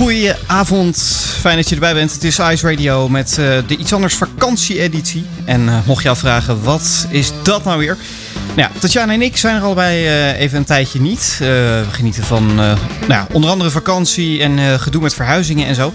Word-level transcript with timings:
Goedenavond, 0.00 0.96
fijn 1.40 1.56
dat 1.56 1.68
je 1.68 1.74
erbij 1.74 1.94
bent. 1.94 2.12
Het 2.12 2.24
is 2.24 2.38
Ice 2.38 2.68
Radio 2.68 3.08
met 3.08 3.38
eh, 3.38 3.58
de 3.66 3.76
iets 3.76 3.92
anders 3.92 4.14
vakantie-editie. 4.14 5.24
En 5.44 5.68
eh, 5.68 5.74
mocht 5.86 6.02
je 6.02 6.08
afvragen, 6.08 6.62
wat 6.62 7.06
is 7.10 7.32
dat 7.42 7.64
nou 7.64 7.78
weer? 7.78 7.96
Nou 8.56 8.60
ja, 8.60 8.70
Tatjana 8.78 9.12
en 9.12 9.22
ik 9.22 9.36
zijn 9.36 9.56
er 9.56 9.62
allebei 9.62 10.06
eh, 10.06 10.40
even 10.40 10.58
een 10.58 10.64
tijdje 10.64 11.00
niet. 11.00 11.36
We 11.38 11.84
genieten 11.90 12.24
van 12.24 12.54
nou 12.54 12.78
ja, 13.08 13.26
onder 13.32 13.50
andere 13.50 13.70
vakantie 13.70 14.42
en 14.42 14.80
gedoe 14.80 15.02
met 15.02 15.14
verhuizingen 15.14 15.66
en 15.66 15.74
zo. 15.74 15.92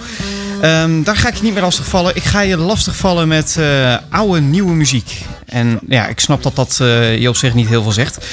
Ehm, 0.62 1.04
daar 1.04 1.18
ga 1.18 1.28
ik 1.28 1.36
je 1.36 1.44
niet 1.44 1.54
meer 1.54 1.62
lastigvallen. 1.62 2.16
Ik 2.16 2.24
ga 2.24 2.42
je 2.42 2.58
lastigvallen 2.58 3.28
met 3.28 3.60
oude, 4.10 4.42
nieuwe 4.42 4.74
muziek. 4.74 5.22
En 5.46 5.80
ja, 5.88 6.08
ik 6.08 6.20
snap 6.20 6.44
dat 6.44 6.56
dat 6.56 6.76
je 7.20 7.26
op 7.30 7.36
zich 7.36 7.54
niet 7.54 7.68
heel 7.68 7.84
veel 7.84 7.92
zegt. 7.92 8.26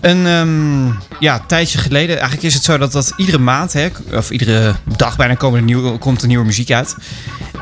Een 0.00 0.26
ehm, 0.26 0.86
ja, 1.20 1.44
tijdje 1.46 1.78
geleden, 1.78 2.14
eigenlijk 2.14 2.46
is 2.46 2.54
het 2.54 2.64
zo 2.64 2.78
dat 2.78 2.92
dat 2.92 3.12
iedere 3.16 3.38
maand, 3.38 3.72
hè, 3.72 3.88
of 4.12 4.30
iedere 4.30 4.74
dag 4.96 5.16
bijna 5.16 5.34
komen 5.34 5.64
nieuw, 5.64 5.98
komt 5.98 6.22
er 6.22 6.28
nieuwe 6.28 6.44
muziek 6.44 6.70
uit. 6.70 6.96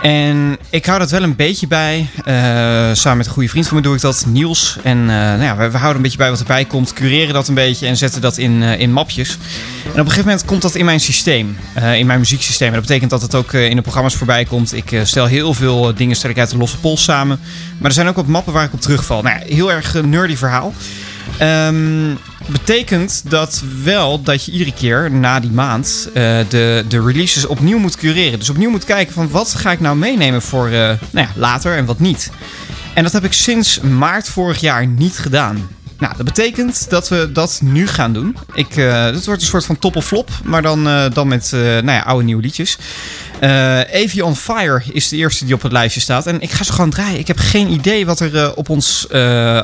En 0.03 0.59
ik 0.71 0.87
hou 0.87 0.99
dat 0.99 1.11
wel 1.11 1.23
een 1.23 1.37
beetje 1.37 1.67
bij. 1.67 2.09
Eh, 2.25 2.35
samen 2.93 3.17
met 3.17 3.27
een 3.27 3.33
goede 3.33 3.49
vriend 3.49 3.67
van 3.69 3.77
me 3.77 3.83
doe 3.83 3.95
ik 3.95 4.01
dat, 4.01 4.25
Niels. 4.29 4.79
En 4.83 4.99
eh, 4.99 5.07
nou 5.07 5.43
ja, 5.43 5.57
we, 5.57 5.71
we 5.71 5.77
houden 5.77 5.97
een 5.97 6.03
beetje 6.03 6.19
bij 6.19 6.31
wat 6.31 6.39
erbij 6.39 6.65
komt, 6.65 6.93
cureren 6.93 7.35
dat 7.35 7.49
een 7.49 7.55
beetje 7.55 7.87
en 7.87 7.97
zetten 7.97 8.21
dat 8.21 8.39
in, 8.39 8.63
eh, 8.63 8.81
in 8.81 8.93
mapjes. 8.93 9.39
En 9.85 9.91
op 9.91 9.97
een 9.97 10.05
gegeven 10.05 10.25
moment 10.25 10.45
komt 10.45 10.63
dat 10.63 10.75
in 10.75 10.85
mijn 10.85 11.01
systeem, 11.01 11.57
in 11.95 12.07
mijn 12.07 12.19
muzieksysteem. 12.19 12.69
En 12.69 12.75
dat 12.75 12.83
betekent 12.83 13.11
dat 13.11 13.23
het 13.23 13.35
ook 13.35 13.53
in 13.53 13.77
de 13.77 13.83
programma's 13.83 14.15
voorbij 14.15 14.45
komt. 14.45 14.75
Ik 14.75 15.01
stel 15.03 15.27
heel 15.27 15.55
veel 15.55 15.95
dingen 15.95 16.17
uit 16.37 16.51
de 16.51 16.57
losse 16.57 16.79
pols 16.79 17.03
samen. 17.03 17.41
Maar 17.79 17.89
er 17.89 17.95
zijn 17.95 18.09
ook 18.09 18.17
wat 18.17 18.27
mappen 18.27 18.53
waar 18.53 18.65
ik 18.65 18.73
op 18.73 18.81
terugval. 18.81 19.23
Nou 19.23 19.39
ja, 19.39 19.55
heel 19.55 19.73
erg 19.73 20.03
nerdy 20.03 20.37
verhaal. 20.37 20.73
Ehm, 21.39 22.15
betekent 22.47 23.23
dat 23.31 23.63
wel 23.83 24.23
dat 24.23 24.45
je 24.45 24.53
iedere 24.53 24.73
keer 24.73 25.11
na 25.11 25.41
die 25.41 25.51
maand 25.51 26.09
eh, 26.15 26.39
de, 26.49 26.85
de 26.89 27.03
releases 27.03 27.47
opnieuw 27.47 27.79
moet 27.79 27.97
cureren. 27.97 28.39
Dus 28.39 28.51
opnieuw 28.51 28.71
moet 28.71 28.85
kijken 28.85 29.15
van 29.15 29.31
wat 29.31 29.55
ga 29.55 29.73
ik 29.73 29.81
nou 29.81 29.97
meenemen 29.97 30.43
voor 30.43 30.67
eh, 30.67 30.73
nou 30.73 30.99
ja, 31.11 31.29
later 31.35 31.77
en 31.77 31.85
wat 31.85 31.99
niet. 31.99 32.31
En 32.95 33.03
dat 33.03 33.13
heb 33.13 33.25
ik 33.25 33.33
sinds 33.33 33.81
maart 33.81 34.29
vorig 34.29 34.61
jaar 34.61 34.87
niet 34.87 35.19
gedaan. 35.19 35.69
Nou, 35.99 36.17
dat 36.17 36.27
betekent 36.27 36.91
dat 36.91 37.09
we 37.09 37.31
dat 37.33 37.61
nu 37.63 37.87
gaan 37.87 38.13
doen. 38.13 38.37
Ik, 38.55 38.77
eh 38.77 39.11
wordt 39.25 39.41
een 39.41 39.49
soort 39.49 39.65
van 39.65 39.79
top 39.79 39.97
of 39.97 40.07
flop, 40.07 40.31
maar 40.45 40.63
dan, 40.63 41.11
dan 41.13 41.29
met 41.29 41.49
nou 41.53 41.91
ja, 41.91 42.01
oude 42.01 42.25
nieuwe 42.25 42.43
liedjes. 42.43 42.79
Avie 43.41 44.25
on 44.25 44.37
Fire 44.37 44.83
is 44.93 45.09
de 45.09 45.17
eerste 45.17 45.45
die 45.45 45.55
op 45.55 45.63
het 45.63 45.73
lijstje 45.73 46.01
staat. 46.01 46.27
En 46.27 46.41
ik 46.41 46.51
ga 46.51 46.65
ze 46.65 46.73
gewoon 46.73 46.91
draaien. 46.91 47.19
Ik 47.19 47.27
heb 47.27 47.39
geen 47.39 47.71
idee 47.71 48.07
wat 48.07 48.21
er 48.21 48.55
op 48.55 48.69
ons 48.69 49.09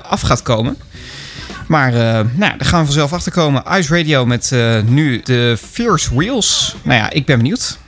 af 0.02 0.20
gaat 0.20 0.42
komen. 0.42 0.76
Maar 1.70 1.94
eh, 1.94 2.00
nou, 2.34 2.56
daar 2.56 2.66
gaan 2.66 2.80
we 2.80 2.84
vanzelf 2.86 3.12
achter 3.12 3.32
komen. 3.32 3.62
Ice 3.78 3.96
Radio 3.96 4.26
met 4.26 4.52
eh, 4.52 4.80
nu 4.82 5.20
de 5.24 5.56
Fierce 5.70 6.14
Wheels. 6.14 6.76
Nou 6.82 6.98
ja, 7.00 7.10
ik 7.10 7.26
ben 7.26 7.36
benieuwd. 7.36 7.78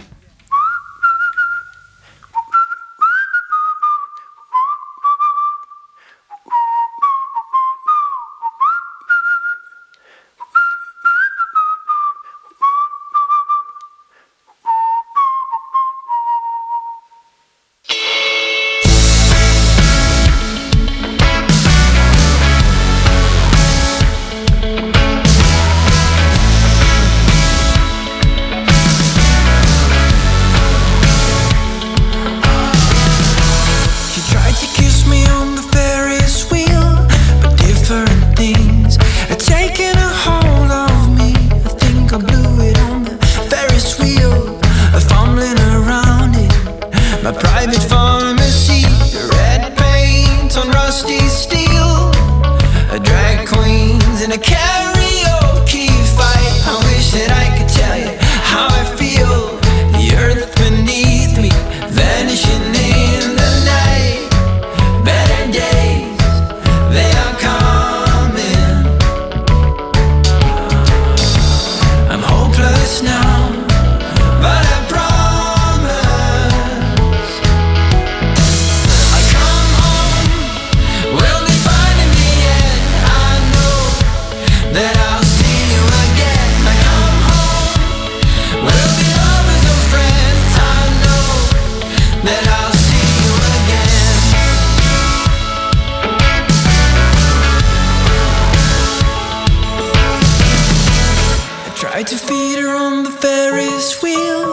Ferris 103.82 104.03
wheel. 104.03 104.53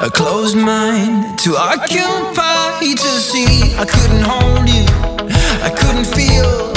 A 0.00 0.10
closed 0.10 0.56
mind 0.56 1.38
to 1.38 1.56
occupy 1.56 2.80
to 2.80 2.96
see. 2.96 3.74
I 3.76 3.86
couldn't 3.86 4.22
hold 4.22 4.68
you, 4.68 4.84
I 5.62 5.70
couldn't 5.70 6.04
feel. 6.04 6.73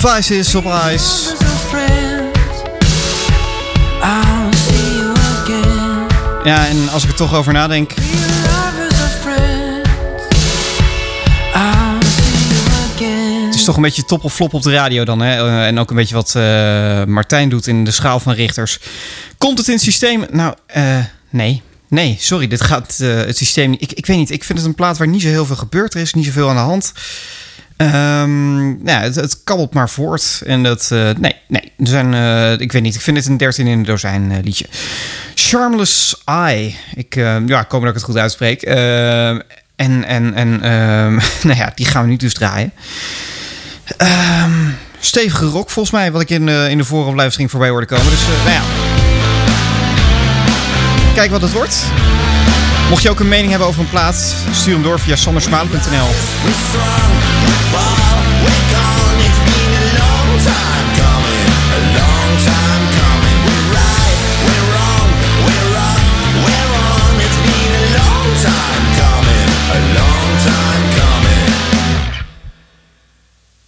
Devices 0.00 0.54
op 0.54 0.64
Ice. 0.64 1.36
Ja, 6.44 6.66
en 6.66 6.88
als 6.88 7.02
ik 7.02 7.08
er 7.08 7.16
toch 7.16 7.34
over 7.34 7.52
nadenk, 7.52 7.90
het 13.44 13.54
is 13.54 13.64
toch 13.64 13.76
een 13.76 13.82
beetje 13.82 14.04
top 14.04 14.24
of 14.24 14.34
flop 14.34 14.54
op 14.54 14.62
de 14.62 14.72
radio 14.72 15.04
dan. 15.04 15.20
Hè? 15.20 15.36
Eh, 15.36 15.66
en 15.66 15.78
ook 15.78 15.90
een 15.90 15.96
beetje 15.96 16.14
wat 16.14 16.34
eh, 16.34 17.04
Martijn 17.04 17.48
doet 17.48 17.66
in 17.66 17.84
de 17.84 17.90
schaal 17.90 18.20
van 18.20 18.32
richters. 18.32 18.78
Komt 19.38 19.58
het 19.58 19.66
in 19.66 19.74
het 19.74 19.82
systeem? 19.82 20.26
Nou, 20.30 20.54
eh, 20.66 20.98
nee. 21.30 21.62
Nee, 21.88 22.16
sorry, 22.20 22.46
dit 22.46 22.62
gaat 22.62 22.96
het 22.98 23.36
systeem 23.36 23.70
niet. 23.70 23.82
Ik, 23.82 23.92
ik 23.92 24.06
weet 24.06 24.16
niet, 24.16 24.30
ik 24.30 24.44
vind 24.44 24.58
het 24.58 24.66
een 24.66 24.74
plaat 24.74 24.98
waar 24.98 25.08
niet 25.08 25.22
zo 25.22 25.28
heel 25.28 25.46
veel 25.46 25.56
gebeurt. 25.56 25.94
Er 25.94 26.00
is 26.00 26.14
niet 26.14 26.24
zoveel 26.24 26.48
aan 26.48 26.54
de 26.54 26.60
hand. 26.60 26.92
Ja, 28.84 29.00
het, 29.00 29.40
kabbelt 29.44 29.74
maar 29.74 29.90
voort. 29.90 30.42
En 30.46 30.62
dat, 30.62 30.88
eh, 30.92 31.10
nee, 31.18 31.36
nee. 31.48 31.72
Er 31.78 31.86
zijn, 31.86 32.14
eh, 32.14 32.60
ik 32.60 32.72
weet 32.72 32.82
niet, 32.82 32.94
ik 32.94 33.00
vind 33.00 33.16
het 33.16 33.26
een 33.26 33.36
13 33.36 33.66
in 33.66 33.78
een 33.78 33.84
dozijn 33.84 34.32
eh, 34.32 34.38
liedje. 34.42 34.66
Charmless 35.34 36.22
Eye. 36.24 36.74
Ik, 36.94 37.14
ja, 37.14 37.60
ik 37.60 37.70
hoop 37.70 37.80
dat 37.80 37.88
ik 37.88 37.94
het 37.94 38.02
goed 38.02 38.16
uitspreek. 38.16 38.62
Ehm, 38.62 39.40
en, 39.76 40.04
en, 40.04 40.34
en, 40.34 40.62
ehm, 40.62 41.14
nou 41.48 41.58
ja, 41.58 41.72
die 41.74 41.86
gaan 41.86 42.02
we 42.02 42.08
nu 42.08 42.16
dus 42.16 42.34
draaien. 42.34 42.72
Stevige 44.98 45.44
rock 45.44 45.70
volgens 45.70 45.94
mij, 45.94 46.12
wat 46.12 46.20
ik 46.20 46.30
in, 46.30 46.48
in 46.48 46.78
de 46.78 46.84
vorige 46.84 47.10
aflevering 47.10 47.50
voorbij 47.50 47.68
hoorde 47.68 47.86
komen. 47.86 48.10
Dus, 48.10 48.26
nou 48.44 48.50
ja. 48.50 48.62
Kijk 51.14 51.30
wat 51.30 51.42
het 51.42 51.52
wordt. 51.52 51.84
Mocht 52.90 53.02
je 53.02 53.10
ook 53.10 53.20
een 53.20 53.28
mening 53.28 53.50
hebben 53.50 53.68
over 53.68 53.80
een 53.80 53.88
plaat, 53.88 54.34
stuur 54.50 54.72
hem 54.72 54.82
door 54.82 55.00
via 55.00 55.16
sandersmaan.nl. 55.16 56.08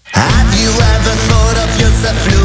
Have 0.03 0.61
you 0.61 0.71
ever 0.71 1.17
thought 1.29 1.57
of 1.65 1.81
yourself 1.81 2.42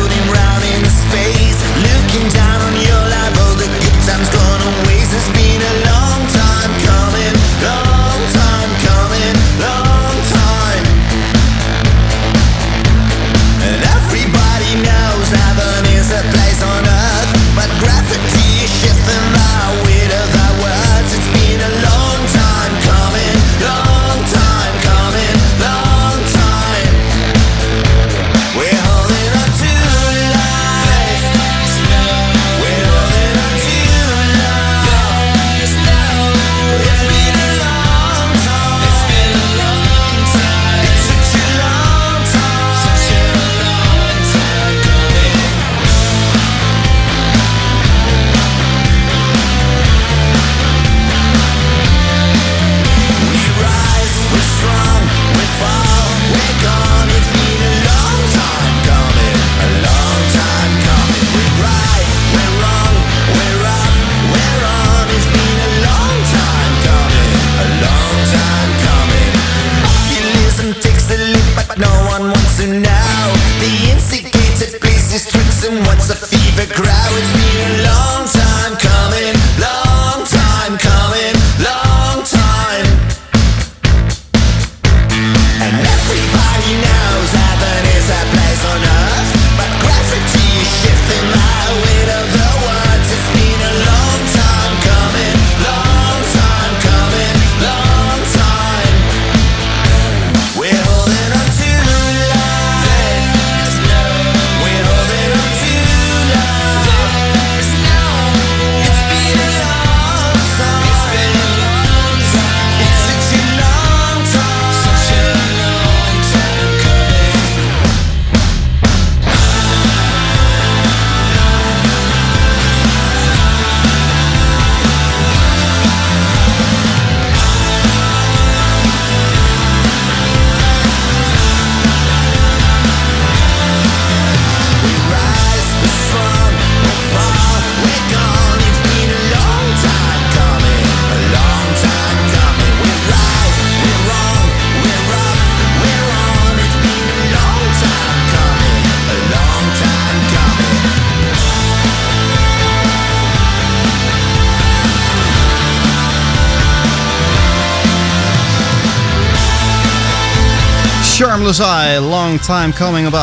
Charmless 161.18 161.60
Eye, 161.60 162.00
Long 162.00 162.42
Time 162.42 162.74
Coming 162.74 163.08
of. 163.08 163.16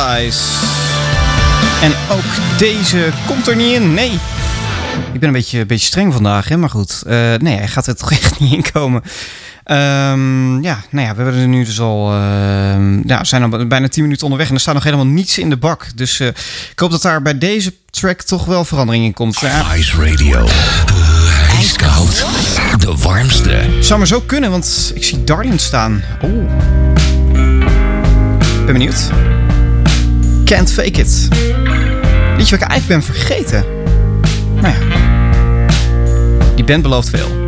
En 1.81 1.91
ook 2.11 2.57
deze 2.57 3.09
komt 3.27 3.47
er 3.47 3.55
niet 3.55 3.73
in, 3.73 3.93
nee. 3.93 4.11
Ik 5.13 5.19
ben 5.19 5.29
een 5.29 5.35
beetje, 5.35 5.59
een 5.59 5.67
beetje 5.67 5.85
streng 5.85 6.13
vandaag, 6.13 6.47
hè? 6.47 6.57
maar 6.57 6.69
goed. 6.69 7.03
Eh, 7.07 7.33
nee, 7.33 7.57
hij 7.57 7.67
gaat 7.67 7.87
er 7.87 7.95
toch 7.95 8.11
echt 8.21 8.39
niet 8.39 8.53
in 8.53 8.71
komen. 8.71 9.01
Ehm, 9.63 10.61
ja, 10.61 10.83
nou 10.89 11.07
ja, 11.07 11.15
we 11.15 11.21
hebben 11.23 11.41
er 11.41 11.47
nu 11.47 11.63
dus 11.63 11.79
al... 11.79 12.11
ehm, 12.13 13.01
we 13.01 13.19
zijn 13.21 13.53
al 13.53 13.67
bijna 13.67 13.87
10 13.87 14.03
minuten 14.03 14.23
onderweg 14.23 14.49
en 14.49 14.55
er 14.55 14.61
staat 14.61 14.73
nog 14.73 14.83
helemaal 14.83 15.05
niets 15.05 15.37
in 15.37 15.49
de 15.49 15.57
bak. 15.57 15.87
Dus 15.95 16.19
eh, 16.19 16.27
ik 16.71 16.79
hoop 16.79 16.91
dat 16.91 17.01
daar 17.01 17.21
bij 17.21 17.37
deze 17.37 17.73
track 17.89 18.21
toch 18.21 18.45
wel 18.45 18.65
verandering 18.65 19.05
in 19.05 19.13
komt. 19.13 19.39
Ja, 19.39 19.75
Ice 19.75 20.05
Radio. 20.05 20.47
Ijskoud. 21.51 22.25
De 22.77 22.95
warmste. 22.97 23.77
zou 23.79 23.97
maar 23.97 24.07
zo 24.07 24.21
kunnen, 24.21 24.51
want 24.51 24.91
ik 24.95 25.03
zie 25.03 25.23
Darlin 25.23 25.59
staan. 25.59 26.03
Oeh. 26.23 26.84
Ben 28.65 28.73
benieuwd. 28.73 29.09
Can't 30.45 30.71
fake 30.71 30.99
it. 30.99 31.27
Liedje 32.37 32.57
wat 32.57 32.61
ik 32.61 32.69
eigenlijk 32.69 32.87
ben 32.87 33.03
vergeten. 33.03 33.65
Nou 34.61 34.67
ja. 34.67 34.95
Die 36.55 36.63
band 36.63 36.81
belooft 36.81 37.09
veel. 37.09 37.44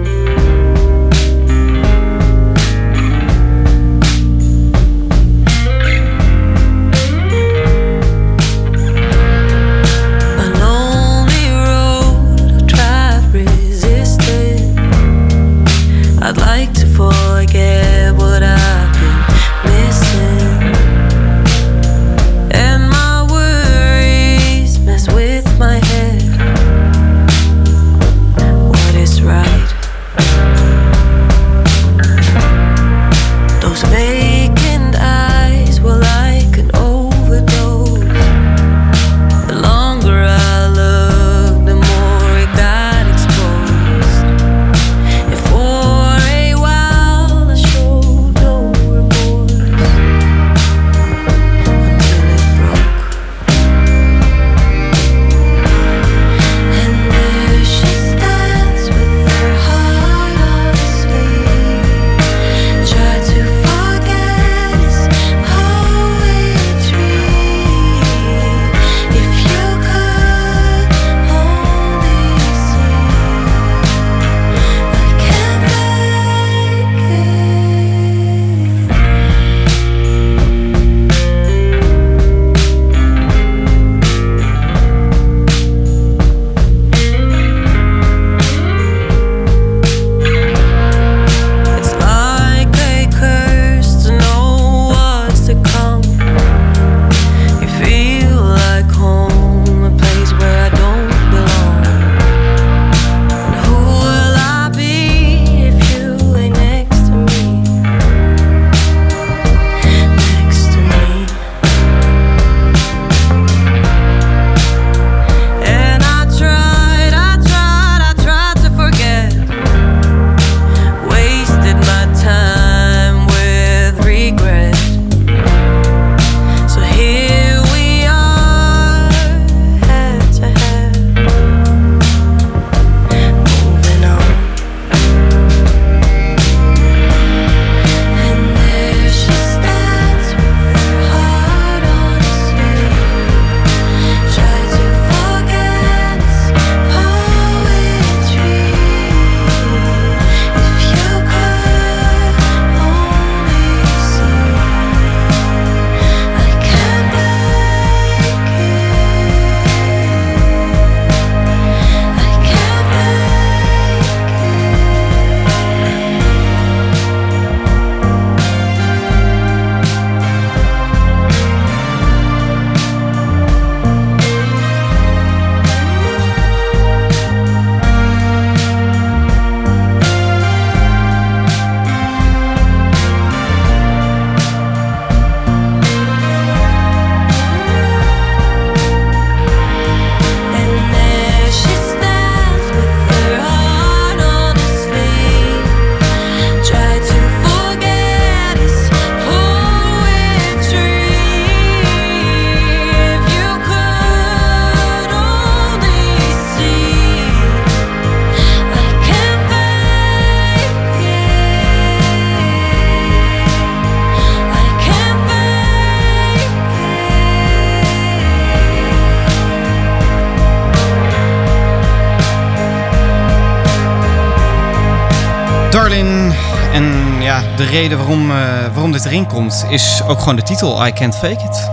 Reden 227.81 227.97
waarom, 227.97 228.31
eh, 228.31 228.37
waarom 228.73 228.91
dit 228.91 229.05
erin 229.05 229.27
komt 229.27 229.65
is 229.69 230.01
ook 230.07 230.19
gewoon 230.19 230.35
de 230.35 230.43
titel 230.43 230.87
I 230.87 230.93
Can't 230.93 231.15
Fake 231.15 231.43
It. 231.43 231.69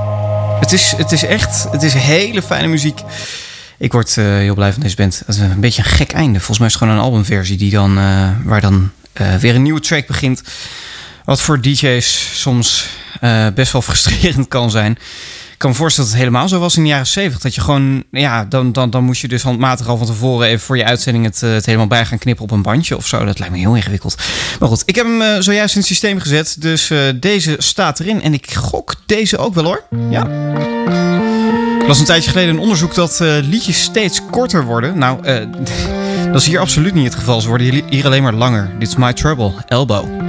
Het 0.61 0.73
is, 0.73 0.94
het 0.96 1.12
is 1.12 1.25
echt, 1.25 1.66
het 1.70 1.82
is 1.82 1.92
hele 1.92 2.42
fijne 2.42 2.68
muziek. 2.68 3.00
Ik 3.78 3.92
word 3.92 4.16
eh, 4.16 4.25
heel 4.25 4.54
blij 4.54 4.73
van 4.73 4.82
deze 4.82 4.96
band. 4.96 5.23
Het 5.26 5.34
is 5.34 5.38
een 5.38 5.61
beetje 5.61 5.82
een 5.82 5.88
gek 5.88 6.12
einde. 6.12 6.38
Volgens 6.38 6.58
mij 6.58 6.66
is 6.66 6.75
het 6.75 6.82
gewoon 6.82 6.99
een 6.99 7.04
albumversie 7.04 7.56
die 7.56 7.70
dan, 7.70 7.99
eh, 7.99 8.28
waar 8.44 8.61
dan 8.61 8.90
weer 9.40 9.54
een 9.54 9.62
nieuwe 9.62 9.80
track 9.80 10.06
begint. 10.06 10.42
Wat 11.25 11.40
voor 11.40 11.61
DJ's 11.61 12.40
soms 12.40 12.88
best 13.54 13.73
wel 13.73 13.82
frustrerend 13.82 14.49
kan 14.49 14.70
zijn. 14.70 14.99
Ik 15.54 15.61
kan 15.61 15.70
me 15.70 15.76
voorstellen 15.76 16.11
dat 16.11 16.18
het 16.18 16.28
helemaal 16.28 16.49
zo 16.49 16.58
was 16.58 16.76
in 16.76 16.82
de 16.82 16.88
jaren 16.88 17.06
70. 17.06 17.40
Dat 17.40 17.54
je 17.54 17.61
gewoon, 17.61 18.04
ja, 18.11 18.44
dan, 18.44 18.73
dan, 18.73 18.90
dan 18.90 19.04
moest 19.04 19.20
je 19.20 19.28
dus 19.28 19.42
handmatig 19.42 19.88
al 19.88 19.96
van 19.96 20.06
tevoren 20.06 20.46
even 20.46 20.61
voor 20.61 20.76
je 20.76 20.84
uitzending 20.84 21.25
het, 21.25 21.42
eh, 21.42 21.50
helemaal 21.50 21.87
bij 21.87 22.06
gaan 22.06 22.18
knippen 22.18 22.44
op 22.44 22.50
een 22.50 22.62
bandje 22.62 22.96
of 22.96 23.06
zo. 23.06 23.25
Dat 23.25 23.38
lijkt 23.38 23.54
me 23.54 23.61
heel 23.61 23.75
ingewikkeld. 23.75 24.16
Maar 24.61 24.68
goed, 24.68 24.82
ik 24.84 24.94
heb 24.94 25.06
hem 25.06 25.23
eh, 25.23 25.40
zojuist 25.40 25.75
in 25.75 25.80
het 25.80 25.88
systeem 25.88 26.20
gezet. 26.20 26.56
Dus 26.58 26.90
eh, 26.90 26.99
deze 27.14 27.54
staat 27.58 28.00
erin. 28.00 28.23
En 28.23 28.32
ik 28.32 28.54
gok 28.54 28.94
deze 29.06 29.38
ook 29.38 29.54
wel 29.54 29.64
hoor. 29.64 29.82
Ja. 30.11 30.28
Er 31.80 31.87
was 31.87 31.99
een 31.99 32.04
tijdje 32.04 32.30
geleden 32.30 32.54
een 32.54 32.61
onderzoek 32.61 32.94
dat 32.94 33.18
liedjes 33.42 33.82
steeds 33.82 34.20
korter 34.30 34.64
worden. 34.64 34.99
Nou, 34.99 35.23
dat 36.32 36.40
is 36.40 36.46
hier 36.46 36.58
absoluut 36.58 36.94
niet 36.94 37.04
het 37.04 37.14
geval. 37.14 37.40
Ze 37.40 37.49
worden 37.49 37.70
hier, 37.70 37.82
hier 37.88 38.06
alleen 38.06 38.23
maar 38.23 38.34
langer. 38.34 38.70
Dit 38.78 38.88
is 38.88 38.96
My 38.96 39.12
Trouble, 39.12 39.52
Elbow. 39.66 40.24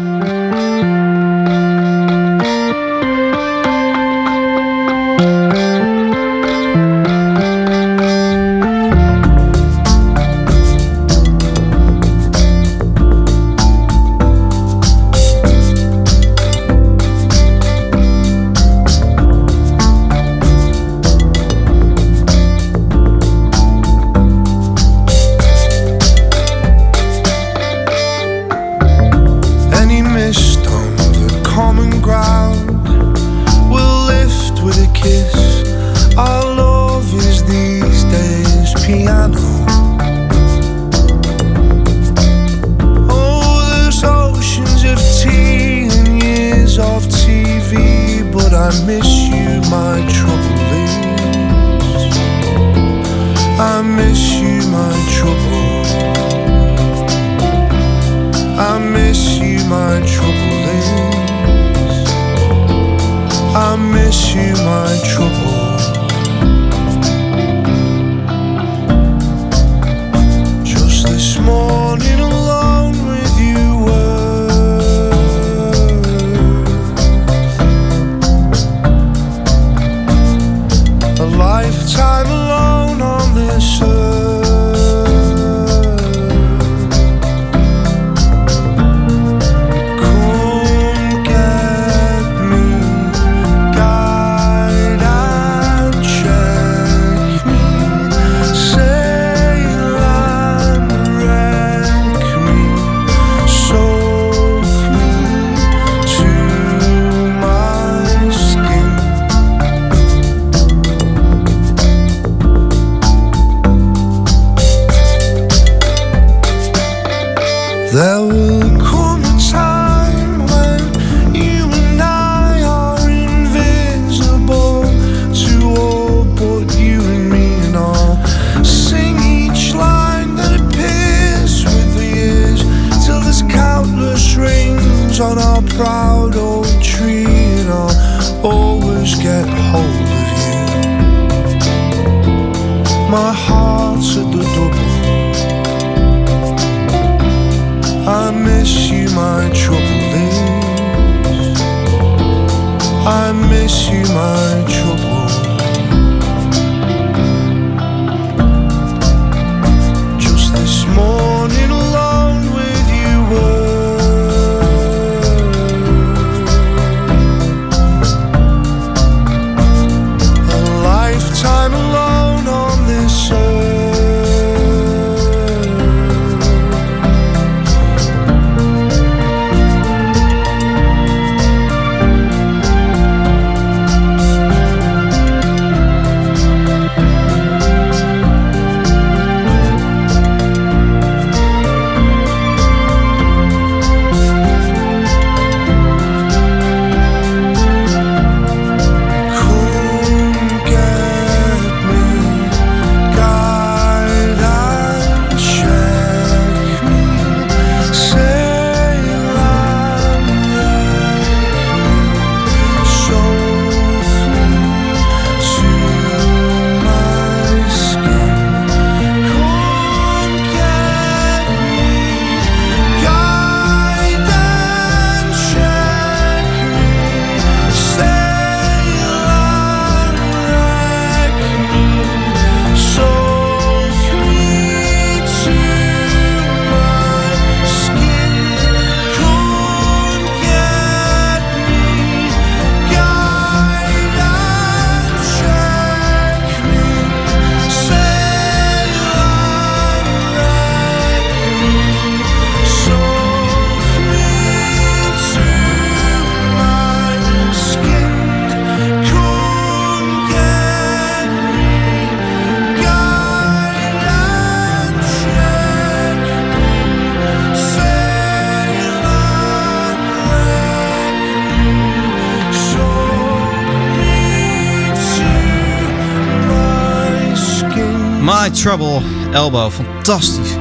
Trouble 278.66 279.02
Elbow. 279.32 279.72
Fantastisch. 279.72 280.52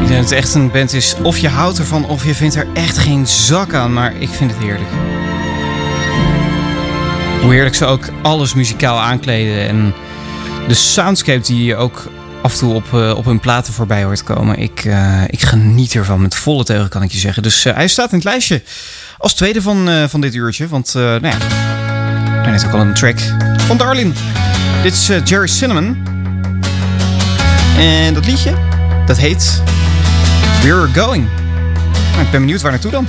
Ik 0.00 0.08
denk 0.08 0.08
dat 0.08 0.18
het 0.18 0.32
echt 0.32 0.54
een 0.54 0.70
band 0.70 0.92
is. 0.92 1.14
Of 1.22 1.38
je 1.38 1.48
houdt 1.48 1.78
ervan 1.78 2.04
of 2.06 2.24
je 2.24 2.34
vindt 2.34 2.54
er 2.54 2.66
echt 2.74 2.98
geen 2.98 3.26
zak 3.26 3.74
aan. 3.74 3.92
Maar 3.92 4.16
ik 4.16 4.28
vind 4.28 4.50
het 4.50 4.60
heerlijk. 4.60 4.90
Hoe 7.42 7.52
heerlijk 7.52 7.74
ze 7.74 7.84
ook 7.84 8.08
alles 8.22 8.54
muzikaal 8.54 8.98
aankleden. 8.98 9.68
En 9.68 9.94
de 10.68 10.74
soundscape 10.74 11.40
die 11.46 11.64
je 11.64 11.76
ook 11.76 12.10
af 12.42 12.52
en 12.52 12.58
toe 12.58 12.74
op, 12.74 12.94
eh, 12.94 13.14
op 13.16 13.24
hun 13.24 13.40
platen 13.40 13.72
voorbij 13.72 14.04
hoort 14.04 14.22
komen. 14.22 14.58
Ik, 14.58 14.84
eh, 14.84 15.22
ik 15.26 15.40
geniet 15.40 15.94
ervan 15.94 16.22
met 16.22 16.34
volle 16.34 16.64
teugen, 16.64 16.88
kan 16.88 17.02
ik 17.02 17.12
je 17.12 17.18
zeggen. 17.18 17.42
Dus 17.42 17.64
eh, 17.64 17.74
hij 17.74 17.88
staat 17.88 18.10
in 18.10 18.16
het 18.16 18.24
lijstje. 18.24 18.62
Als 19.22 19.34
tweede 19.34 19.62
van, 19.62 19.88
eh, 19.88 20.04
van 20.08 20.20
dit 20.20 20.34
uurtje. 20.34 20.68
Want 20.68 20.94
uh, 20.96 21.02
nou 21.02 21.26
ja, 21.26 22.52
is 22.54 22.64
ook 22.64 22.72
al 22.72 22.80
een 22.80 22.94
track 22.94 23.18
van 23.56 23.76
Darlin. 23.76 24.14
Dit 24.82 24.92
is 24.92 25.08
eh, 25.08 25.24
Jerry 25.24 25.46
Cinnamon. 25.46 26.02
En 27.78 28.14
dat 28.14 28.26
liedje, 28.26 28.54
dat 29.06 29.16
heet 29.16 29.62
We're 30.62 30.88
Going. 30.94 31.28
Nou, 32.10 32.24
ik 32.24 32.30
ben 32.30 32.40
benieuwd 32.40 32.60
waar 32.60 32.70
naartoe 32.70 32.90
dan. 32.90 33.06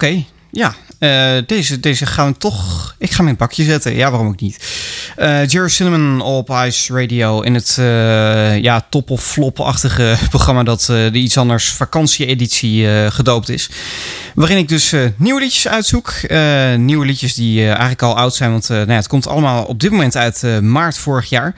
Oké, 0.00 0.24
ja, 0.50 0.74
eh, 0.98 1.42
deze, 1.46 1.80
deze 1.80 2.06
gaan 2.06 2.32
we 2.32 2.38
toch. 2.38 2.94
Ik 2.98 3.10
ga 3.10 3.16
hem 3.16 3.24
in 3.24 3.30
het 3.30 3.38
bakje 3.38 3.64
zetten. 3.64 3.94
Ja, 3.94 4.10
waarom 4.10 4.28
ook 4.28 4.40
niet? 4.40 4.64
Eh, 5.16 5.46
Jerry 5.46 5.68
Cinnamon 5.68 6.20
op 6.20 6.50
Ice 6.50 6.94
Radio. 6.94 7.40
In 7.40 7.54
het 7.54 7.76
eh, 7.78 8.58
ja, 8.58 8.86
top- 8.90 9.10
of 9.10 9.24
flop-achtige 9.24 10.16
programma 10.30 10.62
dat 10.62 10.82
de 10.86 11.10
iets 11.12 11.38
anders 11.38 11.72
vakantieeditie 11.72 13.10
gedoopt 13.10 13.48
is. 13.48 13.70
Waarin 14.34 14.56
ik 14.56 14.68
dus 14.68 14.94
nieuwe 15.16 15.40
liedjes 15.40 15.68
uitzoek. 15.68 16.12
nieuwe 16.76 17.06
liedjes 17.06 17.34
die 17.34 17.66
eigenlijk 17.66 18.02
al 18.02 18.16
oud 18.16 18.34
zijn. 18.34 18.50
Want 18.50 18.68
nou 18.68 18.90
ja, 18.90 18.94
het 18.94 19.08
komt 19.08 19.26
allemaal 19.26 19.64
op 19.64 19.80
dit 19.80 19.90
moment 19.90 20.16
uit 20.16 20.60
maart 20.62 20.98
vorig 20.98 21.28
jaar. 21.28 21.54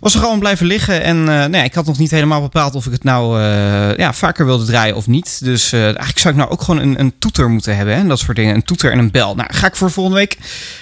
Was 0.00 0.14
er 0.14 0.20
gewoon 0.20 0.38
blijven 0.38 0.66
liggen 0.66 1.02
en 1.02 1.18
eh, 1.18 1.24
nou 1.24 1.56
ja, 1.56 1.62
ik 1.62 1.74
had 1.74 1.86
nog 1.86 1.98
niet 1.98 2.10
helemaal 2.10 2.40
bepaald 2.40 2.74
of 2.74 2.86
ik 2.86 2.92
het 2.92 3.04
nou 3.04 3.40
eh, 3.40 3.96
ja, 3.96 4.12
vaker 4.12 4.46
wilde 4.46 4.64
draaien 4.64 4.96
of 4.96 5.06
niet. 5.06 5.44
Dus 5.44 5.72
eh, 5.72 5.82
eigenlijk 5.82 6.18
zou 6.18 6.34
ik 6.34 6.40
nou 6.40 6.52
ook 6.52 6.62
gewoon 6.62 6.80
een, 6.80 7.00
een 7.00 7.14
toeter 7.18 7.48
moeten 7.50 7.76
hebben 7.76 7.94
hè, 7.94 8.00
en 8.00 8.08
dat 8.08 8.18
soort 8.18 8.36
dingen. 8.36 8.54
Een 8.54 8.64
toeter 8.64 8.92
en 8.92 8.98
een 8.98 9.10
bel. 9.10 9.34
Nou, 9.34 9.48
ga 9.52 9.66
ik 9.66 9.76
voor 9.76 9.90
volgende 9.90 10.18
week 10.18 10.36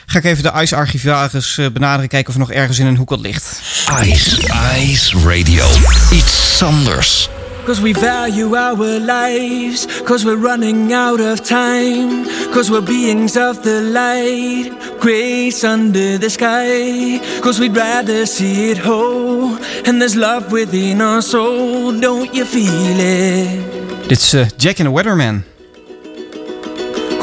ga 0.07 0.19
ik 0.19 0.25
even 0.25 0.43
de 0.43 0.61
ICE 0.61 0.77
archivaris 0.77 1.59
eh, 1.59 1.67
benaderen, 1.73 2.09
kijken 2.09 2.29
of 2.29 2.35
er 2.35 2.41
nog 2.41 2.53
ergens 2.53 2.79
in 2.79 2.87
een 2.87 2.97
hoek 2.97 3.11
wat 3.11 3.21
ligt. 3.21 3.61
Ice, 4.03 4.41
Ice 4.79 5.19
Radio. 5.19 5.67
Iets 6.13 6.63
anders. 6.63 7.29
Cause 7.67 7.81
we 7.81 7.95
value 7.95 8.55
our 8.55 9.01
lives, 9.01 9.87
cause 10.03 10.23
we're 10.23 10.37
running 10.37 10.93
out 10.93 11.21
of 11.21 11.43
time, 11.43 12.27
cause 12.53 12.71
we're 12.71 12.83
beings 12.83 13.39
of 13.39 13.63
the 13.63 13.81
light, 13.81 14.71
grace 15.01 15.65
under 15.65 16.19
the 16.19 16.29
sky, 16.29 17.19
cause 17.41 17.59
we'd 17.59 17.75
rather 17.75 18.27
see 18.27 18.71
it 18.71 18.77
whole, 18.77 19.57
and 19.87 19.99
there's 19.99 20.15
love 20.15 20.53
within 20.53 21.01
our 21.01 21.23
soul, 21.23 21.99
don't 21.99 22.35
you 22.35 22.45
feel 22.45 23.01
it? 23.01 24.09
Dit 24.09 24.19
is 24.19 24.35
eh, 24.35 24.47
Jack 24.59 24.81
and 24.81 24.89
the 24.89 24.93
Weatherman. 24.93 25.54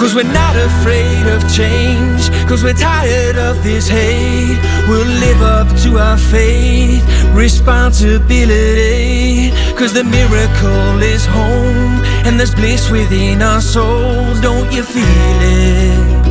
Cause 0.01 0.15
we're 0.15 0.23
not 0.23 0.55
afraid 0.55 1.27
of 1.27 1.43
change. 1.53 2.31
Cause 2.49 2.63
we're 2.63 2.73
tired 2.73 3.37
of 3.37 3.61
this 3.63 3.87
hate. 3.87 4.57
We'll 4.89 5.05
live 5.05 5.43
up 5.43 5.67
to 5.83 5.99
our 5.99 6.17
faith, 6.17 7.05
responsibility. 7.35 9.51
Cause 9.77 9.93
the 9.93 10.03
miracle 10.03 11.03
is 11.03 11.27
home, 11.27 12.01
and 12.25 12.39
there's 12.39 12.55
bliss 12.55 12.89
within 12.89 13.43
our 13.43 13.61
souls. 13.61 14.41
Don't 14.41 14.73
you 14.73 14.81
feel 14.81 15.05
it? 15.05 16.25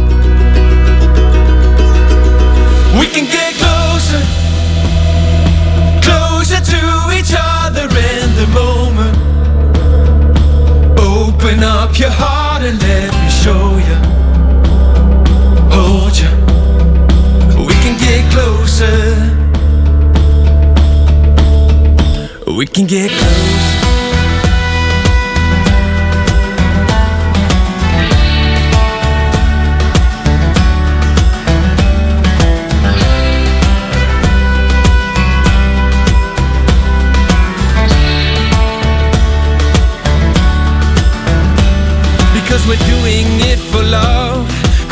We 2.99 3.07
can 3.07 3.27
get 3.27 3.55
closer, 3.55 4.21
closer 6.03 6.61
to 6.75 7.11
each 7.17 7.33
other 7.39 7.85
in 7.85 8.35
the 8.35 8.49
moment. 8.53 9.17
Open 10.99 11.63
up 11.63 11.97
your 12.01 12.11
heart 12.11 12.63
and 12.63 12.83
let 12.83 13.15
me 13.15 13.30
show 13.43 13.79
you. 13.89 13.99
Hold 15.73 16.15
you. 16.23 16.31
We 17.67 17.75
can 17.83 17.97
get 17.99 18.31
closer. 18.33 18.99
We 22.59 22.67
can 22.67 22.87
get 22.87 23.11
closer. 23.11 23.70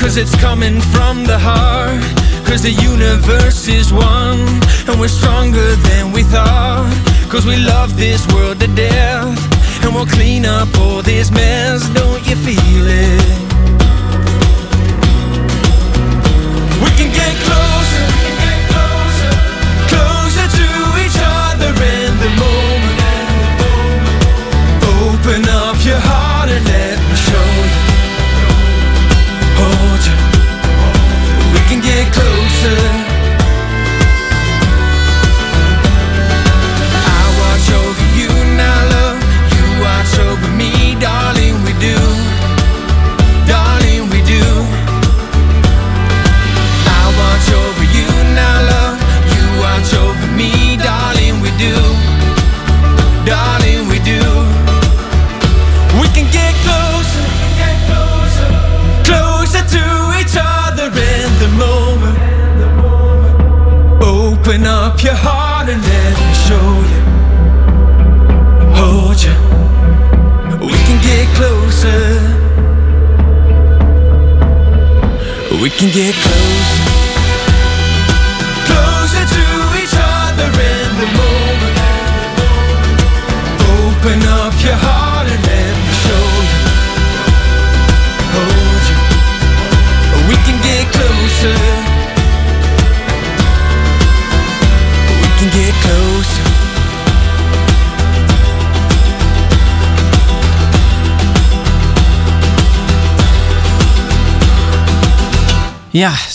Cause 0.08 0.16
it's 0.16 0.34
coming 0.36 0.80
from 0.80 1.24
the 1.24 1.38
heart. 1.38 2.00
Cause 2.46 2.62
the 2.62 2.70
universe 2.70 3.68
is 3.68 3.92
one. 3.92 4.40
And 4.88 4.98
we're 4.98 5.06
stronger 5.06 5.76
than 5.76 6.12
we 6.12 6.22
thought. 6.22 6.88
Cause 7.28 7.44
we 7.44 7.58
love 7.58 7.94
this 7.94 8.26
world 8.28 8.58
to 8.60 8.68
death. 8.68 9.84
And 9.84 9.94
we'll 9.94 10.06
clean 10.06 10.46
up 10.46 10.74
all 10.78 11.02
this 11.02 11.30
mess. 11.30 11.86
Don't 11.90 12.26
you 12.26 12.36
feel 12.36 12.86
it? 12.86 13.47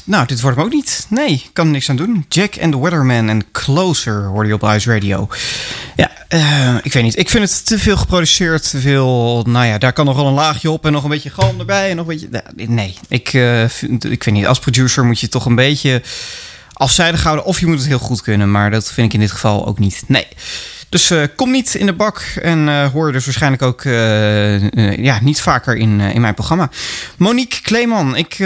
Nou, 0.03 0.25
dit 0.25 0.41
wordt 0.41 0.57
hem 0.57 0.65
ook 0.65 0.73
niet. 0.73 1.05
Nee, 1.09 1.31
ik 1.31 1.49
kan 1.53 1.65
er 1.65 1.71
niks 1.71 1.89
aan 1.89 1.95
doen. 1.95 2.25
Jack 2.29 2.57
and 2.61 2.71
the 2.71 2.79
Weatherman 2.79 3.29
en 3.29 3.51
Closer 3.51 4.23
hoorde 4.23 4.47
je 4.47 4.53
op 4.53 4.63
Ice 4.63 4.93
Radio. 4.93 5.27
Ja, 5.95 6.11
eh, 6.27 6.75
ik 6.81 6.93
weet 6.93 7.03
niet. 7.03 7.17
Ik 7.17 7.29
vind 7.29 7.49
het 7.49 7.65
te 7.65 7.79
veel 7.79 7.97
geproduceerd. 7.97 8.69
Te 8.69 8.79
veel, 8.79 9.43
nou 9.47 9.65
ja, 9.65 9.77
daar 9.77 9.93
kan 9.93 10.05
nog 10.05 10.15
wel 10.15 10.27
een 10.27 10.33
laagje 10.33 10.71
op 10.71 10.85
en 10.85 10.91
nog 10.91 11.03
een 11.03 11.09
beetje 11.09 11.29
galm 11.29 11.59
erbij. 11.59 11.89
En 11.89 11.95
nog 11.95 12.07
een 12.07 12.19
beetje, 12.19 12.67
nee, 12.67 12.95
ik, 13.07 13.33
eh, 13.33 13.67
vind, 13.67 14.03
ik 14.05 14.23
weet 14.23 14.33
niet. 14.33 14.47
Als 14.47 14.59
producer 14.59 15.05
moet 15.05 15.19
je 15.19 15.27
toch 15.27 15.45
een 15.45 15.55
beetje 15.55 16.01
afzijdig 16.73 17.23
houden. 17.23 17.45
Of 17.45 17.59
je 17.59 17.65
moet 17.65 17.77
het 17.77 17.87
heel 17.87 17.99
goed 17.99 18.21
kunnen. 18.21 18.51
Maar 18.51 18.71
dat 18.71 18.91
vind 18.91 19.07
ik 19.07 19.13
in 19.13 19.19
dit 19.19 19.31
geval 19.31 19.65
ook 19.65 19.79
niet. 19.79 20.03
Nee. 20.07 20.27
Dus 20.93 21.09
eh, 21.09 21.23
kom 21.35 21.51
niet 21.51 21.75
in 21.75 21.85
de 21.85 21.93
bak 21.93 22.19
en 22.41 22.69
eh, 22.69 22.87
hoor 22.91 23.07
je 23.07 23.13
dus 23.13 23.25
waarschijnlijk 23.25 23.61
ook 23.61 23.83
eh, 23.83 24.97
ja, 24.97 25.19
niet 25.21 25.41
vaker 25.41 25.75
in, 25.75 25.99
in 25.99 26.21
mijn 26.21 26.33
programma. 26.33 26.69
Monique 27.17 27.61
Kleeman, 27.61 28.15
ik 28.15 28.37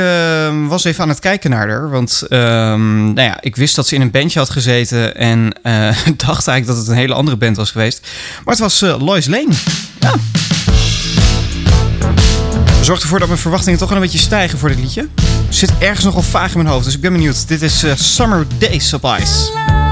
was 0.67 0.83
even 0.83 1.03
aan 1.03 1.09
het 1.09 1.19
kijken 1.19 1.49
naar 1.49 1.67
haar. 1.67 1.89
Want 1.89 2.21
ehm, 2.29 3.03
nou 3.03 3.27
ja, 3.27 3.37
ik 3.41 3.55
wist 3.55 3.75
dat 3.75 3.87
ze 3.87 3.95
in 3.95 4.01
een 4.01 4.11
bandje 4.11 4.39
had 4.39 4.49
gezeten 4.49 5.15
en 5.15 5.49
dacht 6.25 6.47
eigenlijk 6.47 6.65
dat 6.65 6.77
het 6.77 6.87
een 6.87 7.01
hele 7.01 7.13
andere 7.13 7.37
band 7.37 7.55
was 7.55 7.71
geweest. 7.71 8.07
Maar 8.45 8.55
het 8.55 8.59
was 8.59 8.79
Lois 8.79 9.25
Lane. 9.25 9.53
Ja. 9.99 10.13
Zorgt 12.81 13.01
ervoor 13.01 13.19
dat 13.19 13.27
mijn 13.27 13.39
verwachtingen 13.39 13.79
toch 13.79 13.91
een 13.91 13.99
beetje 13.99 14.17
stijgen 14.17 14.59
voor 14.59 14.69
dit 14.69 14.79
liedje. 14.79 15.07
Zit 15.49 15.71
ergens 15.79 16.05
nogal 16.05 16.21
vaag 16.21 16.51
in 16.51 16.57
mijn 16.57 16.69
hoofd, 16.69 16.85
dus 16.85 16.95
ik 16.95 17.01
ben 17.01 17.13
benieuwd. 17.13 17.47
Dit 17.47 17.61
is 17.61 17.85
Summer 17.95 18.45
Days 18.59 18.93
Ice. 18.93 19.86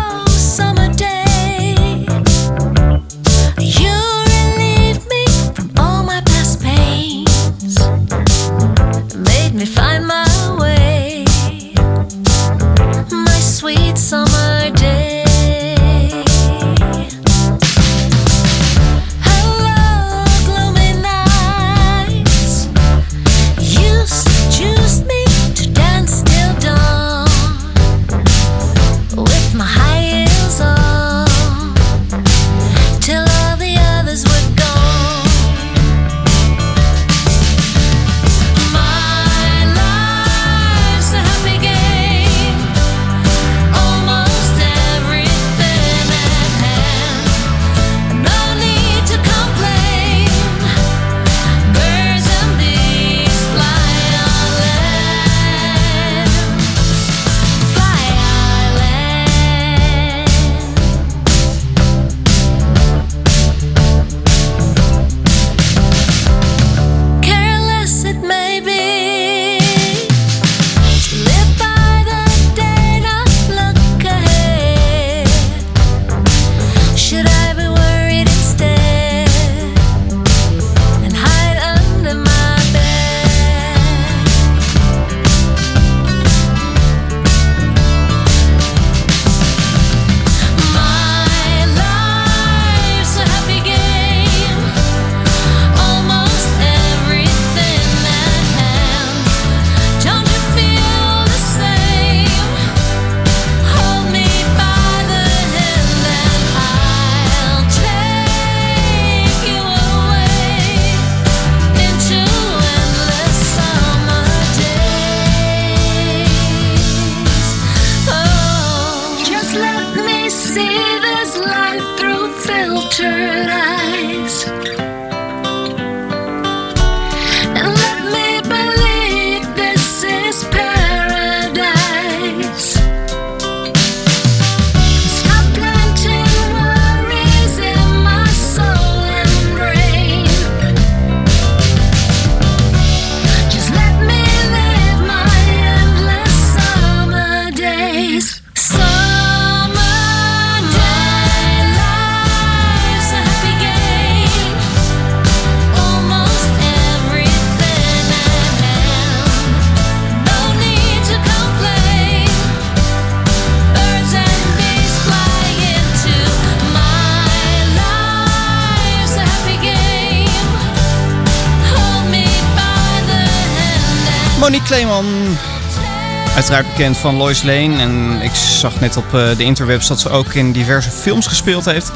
Bekend 176.77 176.97
van 176.97 177.15
Lois 177.15 177.43
Lane. 177.43 177.77
En 177.77 178.21
ik 178.21 178.31
zag 178.33 178.79
net 178.79 178.97
op 178.97 179.13
eh, 179.13 179.38
de 179.38 179.43
interwebs 179.43 179.88
dat 179.88 179.99
ze 179.99 180.09
ook 180.09 180.33
in 180.33 180.51
diverse 180.51 180.89
films 180.89 181.27
gespeeld 181.27 181.65
heeft. 181.65 181.91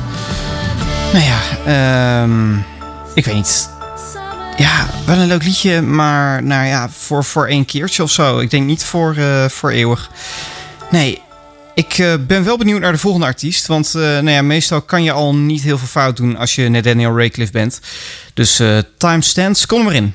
Nou 1.13 1.25
ja, 1.25 1.39
ehm, 1.65 2.57
ik 3.13 3.25
weet 3.25 3.35
niet. 3.35 3.69
Ja, 4.57 4.89
wel 5.05 5.17
een 5.17 5.27
leuk 5.27 5.43
liedje, 5.43 5.81
maar 5.81 6.43
nou 6.43 6.67
ja, 6.67 6.89
voor, 6.89 7.23
voor 7.23 7.47
één 7.47 7.65
keertje 7.65 8.03
of 8.03 8.11
zo. 8.11 8.39
Ik 8.39 8.49
denk 8.49 8.65
niet 8.65 8.83
voor, 8.83 9.15
eh, 9.15 9.45
voor 9.45 9.69
eeuwig. 9.69 10.09
Nee, 10.91 11.21
ik 11.73 11.97
eh, 11.97 12.13
ben 12.27 12.43
wel 12.43 12.57
benieuwd 12.57 12.81
naar 12.81 12.91
de 12.91 12.97
volgende 12.97 13.25
artiest. 13.25 13.67
Want 13.67 13.93
nou 13.93 14.29
ja, 14.29 14.41
meestal 14.41 14.81
kan 14.81 15.03
je 15.03 15.11
al 15.11 15.35
niet 15.35 15.61
heel 15.61 15.77
veel 15.77 15.87
fout 15.87 16.17
doen 16.17 16.37
als 16.37 16.55
je 16.55 16.69
net 16.69 16.83
Daniel 16.83 17.19
Radcliffe 17.19 17.53
bent. 17.53 17.79
Dus 18.33 18.61
time 18.97 19.21
stands, 19.21 19.65
kom 19.65 19.79
er 19.79 19.85
maar 19.85 19.95
in. 19.95 20.13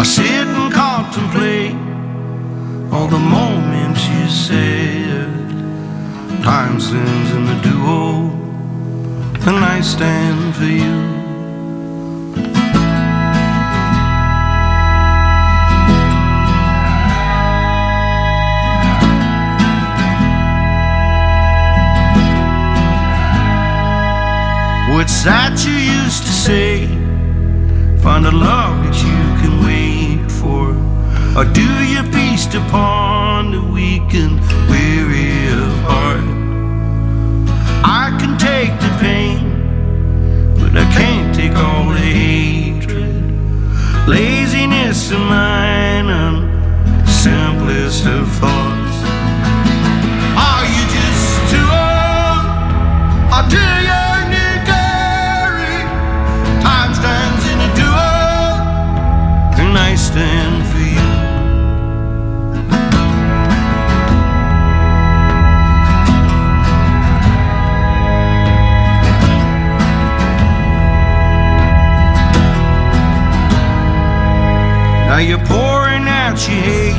I 0.00 0.02
sit 0.02 0.46
and 0.46 0.72
contemplate 0.72 1.74
all 2.90 3.06
the 3.06 3.18
moments 3.18 4.08
you 4.08 4.28
said. 4.30 5.28
Time 6.42 6.80
stands 6.80 7.30
in 7.32 7.44
the 7.44 7.58
duo, 7.60 8.30
and 9.46 9.62
I 9.62 9.82
stand 9.82 10.56
for 10.56 10.64
you. 10.64 11.00
What's 24.94 25.22
that 25.24 25.62
you 25.66 25.74
used 25.74 26.22
to 26.22 26.32
say? 26.32 26.86
Find 28.02 28.24
a 28.24 28.30
love 28.30 28.82
that 28.84 28.96
you 28.96 29.20
can 29.42 29.62
wait 29.62 29.79
or 31.36 31.44
do 31.44 31.68
you 31.84 32.02
feast 32.12 32.54
upon 32.54 33.52
the 33.52 33.62
weak 33.62 34.14
and 34.14 34.40
weary 34.68 35.46
of 35.52 35.72
heart? 35.88 36.24
I 37.84 38.16
can 38.18 38.36
take 38.36 38.74
the 38.80 38.92
pain, 39.00 39.40
but 40.58 40.76
I 40.76 40.84
can't 40.92 41.34
take 41.34 41.54
all 41.56 41.88
the 41.88 41.98
hatred, 41.98 43.14
laziness 44.08 45.12
of 45.12 45.20
mine, 45.20 46.08
and 46.08 47.08
simplest 47.08 48.06
of 48.06 48.26
thoughts. 48.40 48.96
Are 50.46 50.64
you 50.74 50.84
just 50.98 51.50
too 51.52 51.68
old? 51.86 52.44
Or 53.34 53.42
do 53.48 53.79
You're 75.20 75.38
pouring 75.44 76.08
out 76.08 76.38
your 76.48 76.56
hate 76.56 76.96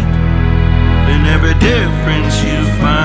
and 1.10 1.28
every 1.28 1.56
difference 1.56 2.44
you 2.44 2.64
found. 2.80 3.01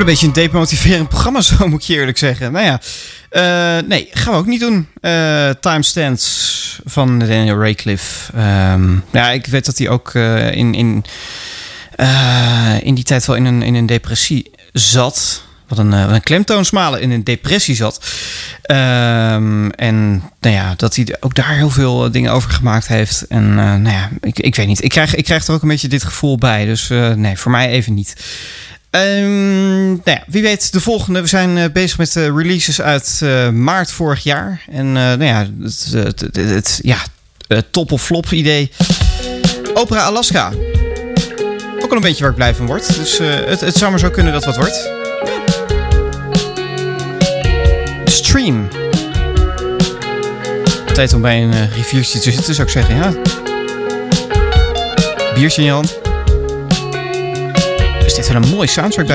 Een 0.00 0.06
beetje 0.06 0.26
een 0.26 0.32
demotiverend 0.32 1.08
programma, 1.08 1.40
zo 1.50 1.68
moet 1.68 1.86
je 1.86 1.94
eerlijk 1.94 2.18
zeggen. 2.18 2.52
Nou 2.52 2.64
ja, 2.64 2.80
eh, 3.30 3.88
nee, 3.88 4.08
gaan 4.12 4.32
we 4.32 4.38
ook 4.38 4.46
niet 4.46 4.60
doen. 4.60 4.88
Eh 5.00 5.50
Timestamps 5.50 6.80
van 6.84 7.18
Daniel 7.18 7.62
Radcliffe. 7.62 8.32
Ehm, 8.32 8.96
ja, 9.12 9.30
ik 9.30 9.46
weet 9.46 9.64
dat 9.64 9.78
hij 9.78 9.88
ook 9.88 10.14
eh, 10.14 10.52
in, 10.52 10.74
in, 10.74 11.04
in 12.82 12.94
die 12.94 13.04
tijd 13.04 13.26
wel 13.26 13.36
in 13.36 13.44
een, 13.44 13.62
in 13.62 13.74
een 13.74 13.86
depressie 13.86 14.50
zat. 14.72 15.42
Wat 15.68 15.78
een, 15.78 15.92
een 15.92 16.22
klemtoonsmalen 16.22 17.00
in 17.00 17.10
een 17.10 17.24
depressie 17.24 17.74
zat. 17.74 18.04
Ehm, 18.62 19.68
en 19.68 20.22
nou 20.40 20.54
ja, 20.54 20.74
dat 20.76 20.96
hij 20.96 21.16
ook 21.20 21.34
daar 21.34 21.56
heel 21.56 21.70
veel 21.70 22.10
dingen 22.10 22.32
over 22.32 22.50
gemaakt 22.50 22.86
heeft. 22.86 23.26
En 23.28 23.54
nou 23.54 23.88
ja, 23.88 24.10
ik, 24.20 24.38
ik 24.38 24.54
weet 24.54 24.66
niet. 24.66 24.84
Ik 24.84 24.90
krijg, 24.90 25.14
ik 25.14 25.24
krijg 25.24 25.46
er 25.46 25.54
ook 25.54 25.62
een 25.62 25.68
beetje 25.68 25.88
dit 25.88 26.04
gevoel 26.04 26.38
bij. 26.38 26.64
Dus 26.64 26.88
nee, 27.14 27.36
voor 27.36 27.50
mij 27.50 27.68
even 27.68 27.94
niet. 27.94 28.14
Ehm, 28.90 29.86
nou 29.88 30.00
ja, 30.04 30.22
wie 30.26 30.42
weet 30.42 30.72
de 30.72 30.80
volgende. 30.80 31.20
We 31.20 31.26
zijn 31.26 31.58
eh, 31.58 31.70
bezig 31.72 31.98
met 31.98 32.12
de 32.12 32.32
releases 32.32 32.80
uit 32.80 33.20
eh, 33.22 33.50
maart 33.50 33.90
vorig 33.90 34.22
jaar. 34.22 34.62
En 34.70 34.86
eh, 34.86 34.92
nou 34.92 35.24
ja, 35.24 35.46
het, 35.98 36.20
het, 36.32 36.80
ja, 36.82 36.98
top 37.70 37.92
of 37.92 38.02
flop 38.02 38.30
idee. 38.30 38.70
Opera 39.74 40.02
Alaska. 40.02 40.52
Ook 41.78 41.90
al 41.90 41.96
een 41.96 42.00
beetje 42.00 42.20
waar 42.20 42.30
ik 42.30 42.36
blij 42.36 42.54
van 42.54 42.66
word. 42.66 42.94
Dus 42.94 43.18
het, 43.60 43.76
zou 43.76 43.90
maar 43.90 44.00
zo 44.00 44.10
kunnen 44.10 44.32
dat 44.32 44.44
wat 44.44 44.56
wordt. 44.56 44.90
Stream. 48.04 48.68
Tijd 50.92 51.12
om 51.12 51.20
bij 51.20 51.42
een 51.42 51.70
riviertje 51.72 52.18
te 52.18 52.32
zitten, 52.32 52.54
zou 52.54 52.66
ik 52.66 52.72
zeggen. 52.72 52.96
Ja. 52.96 53.12
Biertje 55.34 55.70
hand. 55.70 56.09
Dit 58.14 58.28
wel 58.28 58.42
een 58.42 58.48
mooie 58.48 58.66
soundtrack. 58.68 59.08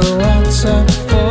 what's 0.00 0.64
up 0.64 0.90
for 0.90 1.21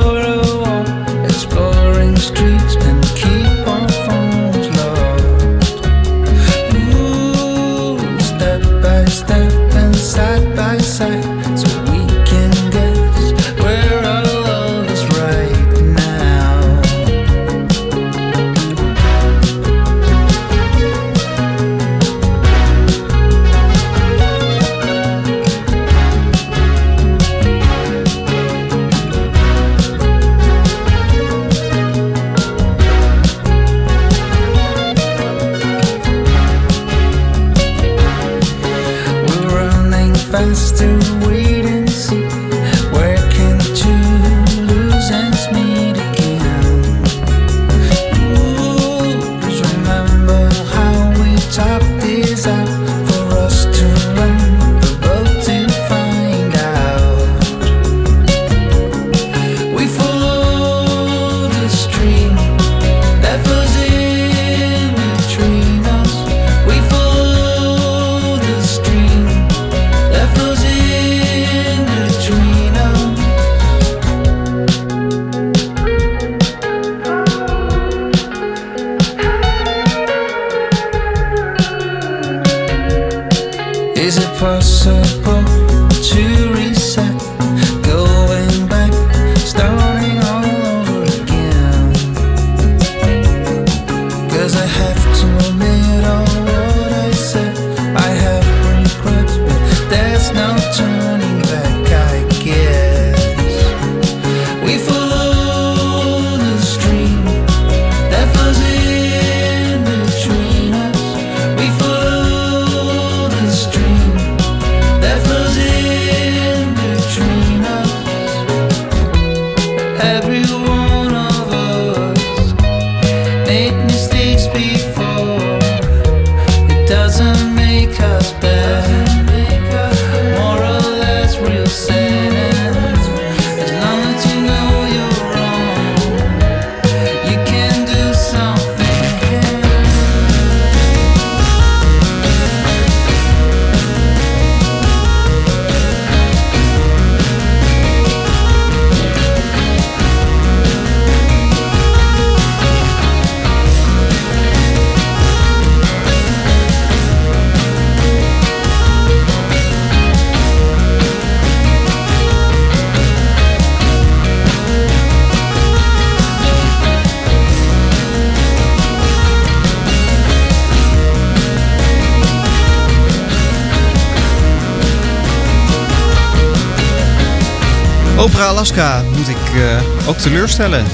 Moet 178.72 179.28
ik 179.28 179.56
eh, 179.56 180.08
ook 180.08 180.18
teleurstellen. 180.18 180.80
Eh. 180.80 180.86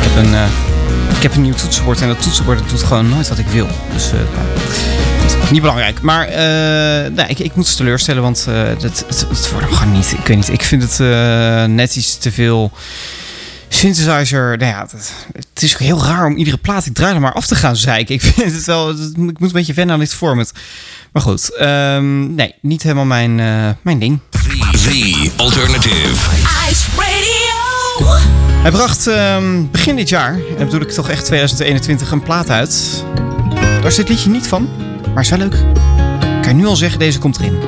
Ik 0.00 0.08
heb 0.08 0.24
een, 0.24 0.34
eh, 0.34 0.46
ik 1.16 1.22
heb 1.22 1.34
een 1.34 1.42
nieuw 1.42 1.54
toetsenbord 1.54 2.00
en 2.00 2.08
dat 2.08 2.22
toetsenbord 2.22 2.68
doet 2.68 2.82
gewoon 2.82 3.08
nooit 3.08 3.28
wat 3.28 3.38
ik 3.38 3.46
wil. 3.46 3.66
Dus, 3.92 4.10
nou. 4.12 5.50
Niet 5.50 5.60
belangrijk. 5.60 6.00
Maar 6.00 6.28
nee, 7.10 7.26
ik, 7.26 7.38
ik 7.38 7.54
moet 7.54 7.66
ze 7.66 7.76
teleurstellen, 7.76 8.22
want 8.22 8.44
het, 8.44 8.82
het, 8.82 9.26
het 9.28 9.50
wordt 9.50 9.74
gewoon 9.74 9.92
niet. 9.92 10.12
Ik 10.12 10.26
weet 10.26 10.36
niet. 10.36 10.48
Ik 10.48 10.62
vind 10.62 10.82
het 10.82 10.98
net 11.70 11.96
iets 11.96 12.18
te 12.18 12.32
veel 12.32 12.72
synthesizer. 13.68 14.58
Nou 14.58 14.70
ja, 14.70 14.86
het, 15.32 15.62
is 15.62 15.76
heel 15.76 16.04
raar 16.04 16.26
om 16.26 16.36
iedere 16.36 16.56
plaat 16.56 16.86
ik 16.86 16.94
draai 16.94 17.14
er 17.14 17.20
maar 17.20 17.32
af 17.32 17.46
te 17.46 17.54
gaan 17.54 17.76
zeiken. 17.76 18.14
Ik 18.14 18.22
vind 18.22 18.52
het 18.52 18.64
wel. 18.64 18.90
ik 18.90 19.16
moet 19.16 19.40
een 19.40 19.48
beetje 19.52 19.74
wennen 19.74 19.94
aan 19.94 20.00
dit 20.00 20.14
format. 20.14 20.52
Maar 21.12 21.22
goed, 21.22 21.56
ehm, 21.56 22.34
nee, 22.34 22.54
niet 22.60 22.82
helemaal 22.82 23.04
mijn, 23.04 23.34
mijn 23.82 23.98
ding. 23.98 24.20
The 24.84 25.32
Alternative. 25.36 26.30
Ice 26.70 26.86
Radio. 26.96 28.16
Hij 28.62 28.70
bracht 28.70 29.06
ehm, 29.06 29.64
begin 29.70 29.96
dit 29.96 30.08
jaar, 30.08 30.38
en 30.58 30.64
bedoel 30.64 30.80
ik 30.80 30.90
toch 30.90 31.08
echt 31.08 31.24
2021, 31.24 32.10
een 32.10 32.22
plaat 32.22 32.50
uit. 32.50 33.04
Daar 33.54 33.86
is 33.86 33.94
dit 33.94 34.08
liedje 34.08 34.30
niet 34.30 34.46
van, 34.46 34.68
maar 35.14 35.22
is 35.22 35.28
wel 35.28 35.38
leuk. 35.38 35.52
Ik 35.52 36.42
kan 36.42 36.48
je 36.48 36.54
nu 36.54 36.66
al 36.66 36.76
zeggen, 36.76 36.98
deze 36.98 37.18
komt 37.18 37.38
erin. 37.38 37.58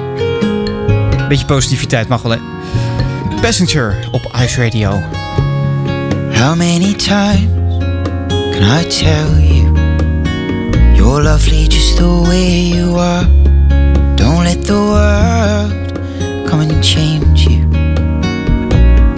Beetje 1.29 1.47
positiviteit 1.47 2.09
mag 2.09 2.23
wel, 2.23 2.33
hè? 2.33 2.39
Passenger 3.41 4.09
op 4.11 4.37
Ice 4.45 4.62
Radio. 4.62 4.91
How 6.33 6.57
many 6.57 6.95
times 6.95 7.85
can 8.29 8.81
I 8.81 8.87
tell 8.87 9.43
you 9.43 9.73
you're 10.95 11.23
lovely 11.23 11.67
just 11.69 11.97
the 11.97 12.23
way 12.23 12.69
you 12.69 12.99
are? 12.99 13.27
Don't 14.14 14.43
let 14.43 14.67
the 14.67 14.73
world 14.73 15.86
come 16.47 16.61
and 16.61 16.83
change 16.83 17.47
you. 17.49 17.63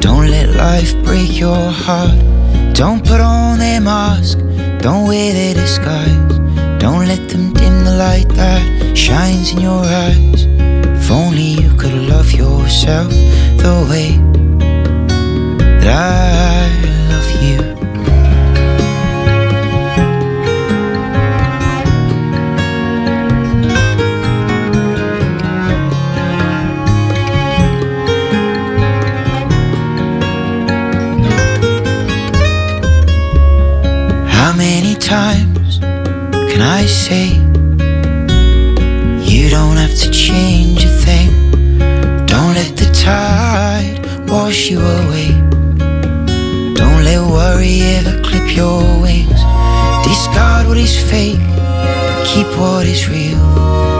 Don't 0.01 0.29
let 0.29 0.49
life 0.57 0.93
break 1.05 1.39
your 1.39 1.71
heart. 1.71 2.19
Don't 2.75 3.05
put 3.05 3.21
on 3.21 3.59
their 3.59 3.81
mask. 3.81 4.39
Don't 4.81 5.07
wear 5.07 5.33
their 5.33 5.55
disguise. 5.55 6.39
Don't 6.79 7.07
let 7.07 7.29
them 7.29 7.53
dim 7.53 7.85
the 7.85 7.97
light 7.97 8.29
that 8.31 8.97
shines 8.97 9.53
in 9.53 9.61
your 9.61 9.85
eyes. 9.85 10.47
If 11.01 11.11
only 11.11 11.49
you 11.63 11.75
could 11.77 11.95
love 11.95 12.33
yourself 12.33 13.11
the 13.11 13.87
way 13.91 14.11
that 15.81 15.89
I 15.89 16.69
love 17.11 17.43
you. 17.43 17.78
Times 35.09 35.79
can 36.51 36.61
I 36.61 36.85
say 36.85 37.29
you 39.33 39.49
don't 39.49 39.79
have 39.79 39.95
to 40.03 40.11
change 40.11 40.85
a 40.85 40.93
thing? 41.07 41.31
Don't 42.27 42.53
let 42.61 42.77
the 42.77 42.91
tide 42.93 44.05
wash 44.29 44.69
you 44.69 44.81
away. 44.81 45.31
Don't 46.81 47.03
let 47.09 47.23
worry 47.37 47.81
ever 47.97 48.21
clip 48.23 48.55
your 48.55 48.83
wings. 49.01 49.41
Discard 50.05 50.67
what 50.69 50.77
is 50.77 50.97
fake, 51.11 51.41
keep 52.29 52.49
what 52.61 52.85
is 52.87 53.09
real. 53.09 53.41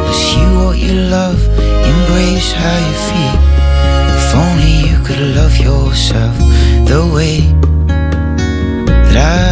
Pursue 0.09 0.51
what 0.61 0.77
you 0.77 0.93
love, 0.93 1.41
embrace 1.91 2.53
how 2.53 2.79
you 2.87 2.97
feel. 3.09 3.39
If 4.19 4.29
only 4.45 4.75
you 4.91 4.99
could 5.07 5.23
love 5.39 5.57
yourself 5.57 6.37
the 6.93 7.01
way 7.15 7.37
that 9.09 9.17
I 9.17 9.48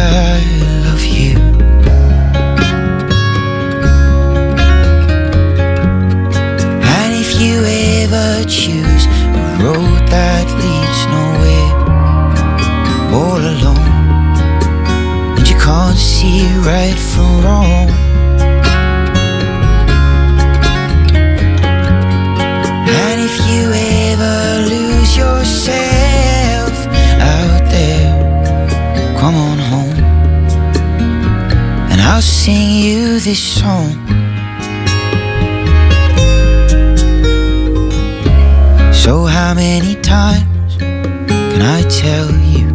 that 10.17 10.47
leads 10.63 11.01
nowhere, 11.15 11.71
all 13.19 13.41
alone, 13.53 13.89
and 15.37 15.45
you 15.49 15.57
can't 15.67 15.99
see 16.13 16.41
right 16.71 16.99
from 17.11 17.31
wrong. 17.45 17.87
And 23.05 23.17
if 23.29 23.35
you 23.49 23.63
ever 24.09 24.37
lose 24.73 25.11
yourself 25.23 26.75
out 27.35 27.63
there, 27.75 28.09
come 29.19 29.35
on 29.49 29.59
home, 29.71 29.99
and 31.91 31.99
I'll 32.09 32.27
sing 32.41 32.69
you 32.87 33.19
this 33.19 33.43
song. 33.59 33.91
So 39.07 39.25
how 39.25 39.53
many 39.53 39.95
times 40.01 40.75
can 40.77 41.61
I 41.61 41.81
tell 41.83 42.29
you 42.51 42.67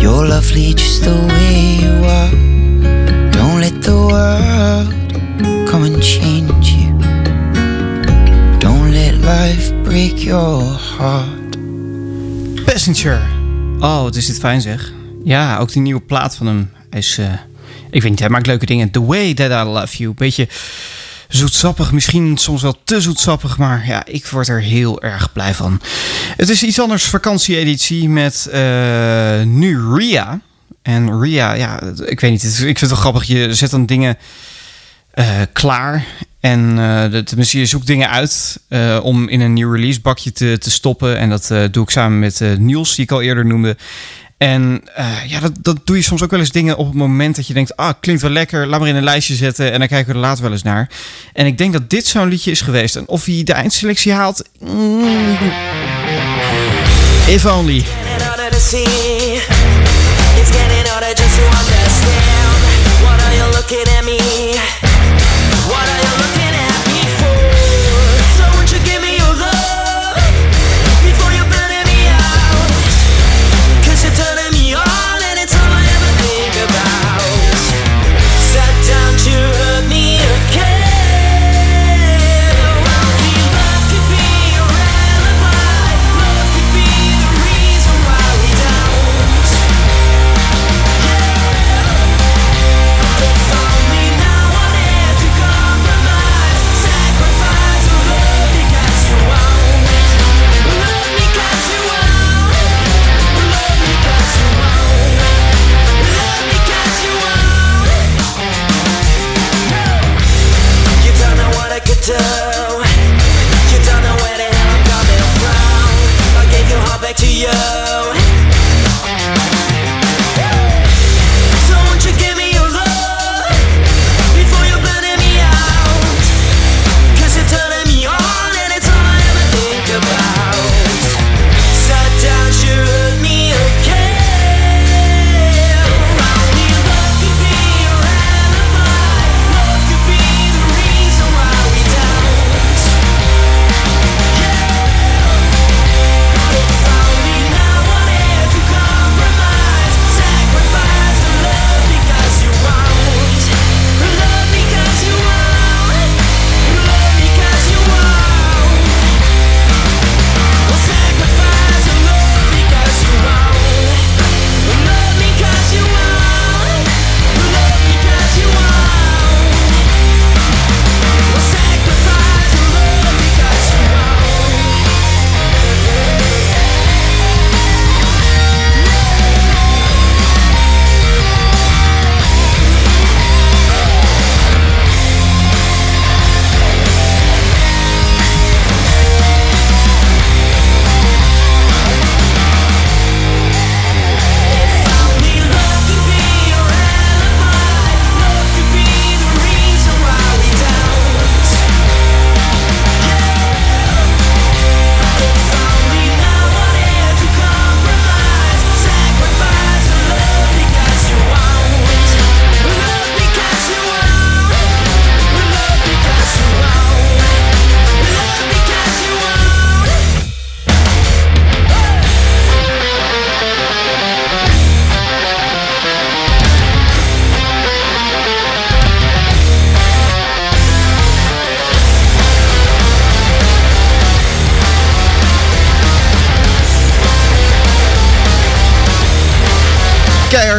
you're 0.00 0.28
lovely 0.28 0.74
just 0.74 1.02
the 1.02 1.16
way 1.28 1.78
you 1.82 2.06
are? 2.06 2.30
Don't 3.32 3.60
let 3.60 3.82
the 3.82 3.96
world 3.96 4.94
come 5.68 5.82
and 5.82 6.00
change 6.00 6.70
you. 6.70 6.92
Don't 8.60 8.92
let 8.92 9.14
life 9.24 9.74
break 9.82 10.22
your 10.24 10.62
heart. 10.62 11.56
Passenger. 12.64 13.20
Oh, 13.80 14.02
wat 14.02 14.14
is 14.16 14.26
dit 14.26 14.38
fijn 14.38 14.60
zeg. 14.60 14.92
Ja, 15.24 15.58
ook 15.58 15.72
die 15.72 15.82
nieuwe 15.82 16.00
plaat 16.00 16.36
van 16.36 16.46
hem 16.46 16.70
is... 16.90 17.18
eh, 17.18 17.32
ik 17.90 18.02
weet 18.02 18.10
niet, 18.10 18.20
hij 18.20 18.28
maakt 18.28 18.46
leuke 18.46 18.66
dingen. 18.66 18.90
The 18.90 19.04
Way 19.04 19.34
That 19.34 19.50
I 19.50 19.68
Love 19.68 19.96
You. 19.96 20.14
Beetje 20.14 20.48
zoetsappig, 21.32 21.92
misschien 21.92 22.36
soms 22.36 22.62
wel 22.62 22.76
te 22.84 23.00
zoetsappig, 23.00 23.58
maar 23.58 23.86
ja, 23.86 24.04
ik 24.06 24.26
word 24.26 24.48
er 24.48 24.60
heel 24.60 25.02
erg 25.02 25.32
blij 25.32 25.54
van. 25.54 25.80
Het 26.36 26.48
is 26.48 26.62
iets 26.62 26.80
anders 26.80 27.04
vakantieeditie 27.04 28.08
met 28.08 28.48
eh, 28.52 29.42
nu 29.42 29.94
Ria. 29.94 30.40
En 30.82 31.20
Ria, 31.20 31.52
ja, 31.52 31.82
ik 32.04 32.20
weet 32.20 32.30
niet, 32.30 32.44
ik 32.44 32.54
vind 32.54 32.80
het 32.80 32.90
wel 32.90 32.98
grappig. 32.98 33.24
Je 33.24 33.54
zet 33.54 33.70
dan 33.70 33.86
dingen 33.86 34.18
eh, 35.10 35.40
klaar. 35.52 36.04
En 36.40 36.70
eh, 36.70 37.10
de, 37.10 37.24
je 37.36 37.66
zoekt 37.66 37.86
dingen 37.86 38.10
uit 38.10 38.60
om 39.02 39.28
in 39.28 39.40
een 39.40 39.52
nieuw 39.52 39.72
releasebakje 39.72 40.32
te, 40.32 40.58
te 40.58 40.70
stoppen. 40.70 41.18
En 41.18 41.28
dat 41.28 41.52
doe 41.70 41.82
ik 41.82 41.90
samen 41.90 42.18
met 42.18 42.40
Niels, 42.58 42.94
die 42.94 43.04
ik 43.04 43.10
al 43.10 43.22
eerder 43.22 43.46
noemde. 43.46 43.76
En 44.42 44.82
eh, 44.94 45.06
ja, 45.26 45.40
dat, 45.40 45.52
dat 45.60 45.76
doe 45.84 45.96
je 45.96 46.02
soms 46.02 46.22
ook 46.22 46.30
wel 46.30 46.40
eens 46.40 46.50
dingen 46.50 46.76
op 46.76 46.86
het 46.86 46.94
moment 46.94 47.36
dat 47.36 47.46
je 47.46 47.54
denkt... 47.54 47.76
ah, 47.76 47.92
klinkt 48.00 48.22
wel 48.22 48.30
lekker, 48.30 48.66
laat 48.66 48.80
maar 48.80 48.88
in 48.88 48.96
een 48.96 49.04
lijstje 49.04 49.34
zetten... 49.34 49.72
en 49.72 49.78
dan 49.78 49.88
kijken 49.88 50.06
we 50.06 50.14
er 50.14 50.26
later 50.26 50.42
wel 50.42 50.52
eens 50.52 50.62
naar. 50.62 50.90
En 51.32 51.46
ik 51.46 51.58
denk 51.58 51.72
dat 51.72 51.90
dit 51.90 52.06
zo'n 52.06 52.28
liedje 52.28 52.50
is 52.50 52.60
geweest. 52.60 52.96
En 52.96 53.08
of 53.08 53.24
hij 53.24 53.42
de 53.44 53.52
eindselectie 53.52 54.12
haalt... 54.12 54.42
mm, 54.58 55.38
if 57.26 57.46
only. 57.46 57.84
What 63.02 63.20
are 63.20 63.36
you 63.36 63.50
looking 63.50 63.88
at 63.98 64.04
me? 64.04 64.18
What 65.68 65.88
are 65.88 66.02
you 66.02 66.16
looking 66.18 66.46
at 66.46 66.51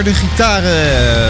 harde 0.04 0.20
gitaren. 0.20 1.28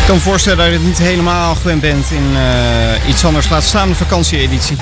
Ik 0.00 0.06
kan 0.06 0.14
me 0.14 0.20
voorstellen 0.20 0.58
dat 0.58 0.66
je 0.66 0.72
het 0.72 0.82
niet 0.82 0.98
helemaal 0.98 1.54
gewend 1.54 1.80
bent 1.80 2.10
in 2.10 2.36
eh, 2.36 3.08
iets 3.08 3.24
anders. 3.24 3.48
Laat 3.48 3.62
staan 3.62 3.88
de 3.88 3.94
vakantieeditie. 3.94 4.76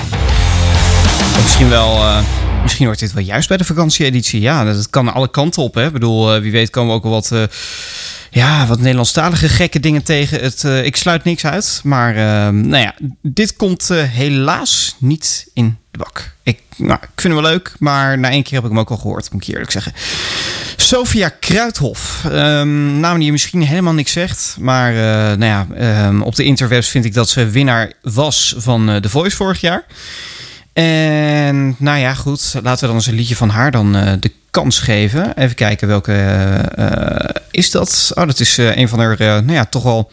Misschien 1.43 1.69
wel... 1.69 1.95
eh, 1.95 2.17
Misschien 2.61 2.85
wordt 2.85 2.99
dit 3.01 3.13
wel 3.13 3.23
juist 3.23 3.47
bij 3.47 3.57
de 3.57 3.63
vakantieeditie. 3.63 4.41
Ja, 4.41 4.63
dat 4.63 4.89
kan 4.89 5.13
alle 5.13 5.29
kanten 5.29 5.63
op. 5.63 5.75
Hè. 5.75 5.85
Ik 5.85 5.91
bedoel, 5.93 6.35
eh, 6.35 6.41
wie 6.41 6.51
weet 6.51 6.69
komen 6.69 6.89
we 6.89 6.95
ook 6.95 7.03
wel 7.03 7.11
wat, 7.11 7.31
ja, 8.31 8.67
wat 8.67 8.79
Nederlandstalige 8.79 9.49
gekke 9.49 9.79
dingen 9.79 10.03
tegen. 10.03 10.41
Het, 10.41 10.63
eh, 10.63 10.85
ik 10.85 10.95
sluit 10.95 11.23
niks 11.23 11.45
uit. 11.45 11.81
Maar 11.83 12.15
eh, 12.15 12.53
nou 12.53 12.83
ja, 12.83 12.95
dit 13.21 13.55
komt 13.55 13.89
eh, 13.89 14.03
helaas 14.03 14.95
niet 14.99 15.49
in 15.53 15.77
de 15.91 15.97
bak. 15.97 16.31
Ik, 16.43 16.59
nou, 16.77 16.99
ik 17.01 17.21
vind 17.21 17.33
hem 17.33 17.43
wel 17.43 17.51
leuk, 17.51 17.73
maar 17.79 18.19
na 18.19 18.29
één 18.29 18.43
keer 18.43 18.53
heb 18.53 18.63
ik 18.63 18.69
hem 18.69 18.79
ook 18.79 18.89
al 18.89 18.97
gehoord, 18.97 19.31
moet 19.31 19.47
ik 19.47 19.53
eerlijk 19.53 19.71
zeggen. 19.71 19.93
Sophia 20.75 21.29
Kruithof. 21.29 22.25
Ehm 22.31 22.99
naam 22.99 23.15
die 23.15 23.25
je 23.25 23.31
misschien 23.31 23.61
helemaal 23.61 23.93
niks 23.93 24.11
zegt. 24.11 24.57
Maar 24.59 24.93
nou 25.37 25.45
ja, 25.45 25.67
ehm, 25.75 26.21
op 26.21 26.35
de 26.35 26.43
interwebs 26.43 26.89
vind 26.89 27.05
ik 27.05 27.13
dat 27.13 27.29
ze 27.29 27.49
winnaar 27.49 27.91
was 28.01 28.53
van 28.57 28.89
eh, 28.89 28.95
The 28.95 29.09
Voice 29.09 29.35
vorig 29.35 29.61
jaar. 29.61 29.85
En 30.79 31.75
nou 31.77 31.97
ja, 31.97 32.13
goed. 32.13 32.53
Laten 32.63 32.79
we 32.79 32.85
dan 32.85 32.95
eens 32.95 33.07
een 33.07 33.13
liedje 33.13 33.35
van 33.35 33.49
haar 33.49 33.71
dan 33.71 33.95
eh, 33.95 34.13
de 34.19 34.31
kans 34.51 34.79
geven. 34.79 35.37
Even 35.37 35.55
kijken 35.55 35.87
welke 35.87 36.13
eh, 36.75 37.41
is 37.51 37.71
dat? 37.71 38.11
Oh, 38.15 38.25
dat 38.25 38.39
is 38.39 38.57
eh, 38.57 38.75
een 38.75 38.89
van 38.89 38.99
haar, 38.99 39.17
nou 39.17 39.51
ja, 39.51 39.65
toch 39.65 39.83
wel... 39.83 40.11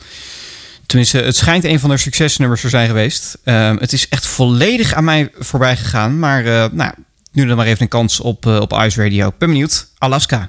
Tenminste, 0.86 1.18
het 1.18 1.36
schijnt 1.36 1.64
een 1.64 1.80
van 1.80 1.88
haar 1.88 1.98
succesnummers 1.98 2.60
te 2.60 2.68
zijn 2.68 2.86
geweest. 2.86 3.38
Ehm, 3.44 3.76
het 3.76 3.92
is 3.92 4.08
echt 4.08 4.26
volledig 4.26 4.94
aan 4.94 5.04
mij 5.04 5.30
voorbij 5.38 5.76
gegaan. 5.76 6.18
Maar 6.18 6.42
nou, 6.72 6.92
nu 7.32 7.46
dan 7.46 7.56
maar 7.56 7.66
even 7.66 7.82
een 7.82 7.88
kans 7.88 8.20
op, 8.20 8.46
op 8.46 8.72
Ice 8.72 9.02
Radio. 9.02 9.32
Ben 9.38 9.48
benieuwd. 9.48 9.86
Alaska. 9.98 10.48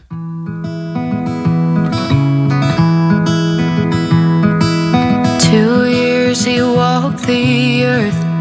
Two 5.37 5.85
years 5.85 6.45
he 6.45 6.61
walked 6.75 7.23
the 7.23 7.81
earth, 7.83 8.36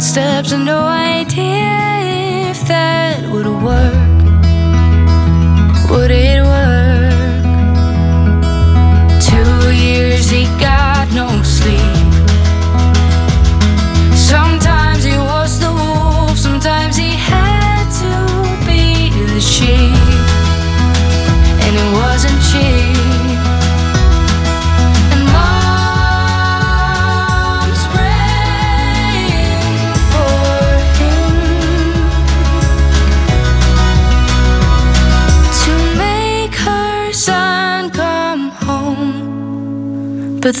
footsteps 0.00 0.52
and 0.52 0.64
no 0.64 0.80
idea 0.84 2.48
if 2.50 2.66
that 2.66 3.30
would 3.30 3.46
work. 3.62 4.09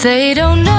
They 0.02 0.32
don't 0.32 0.62
know 0.62 0.69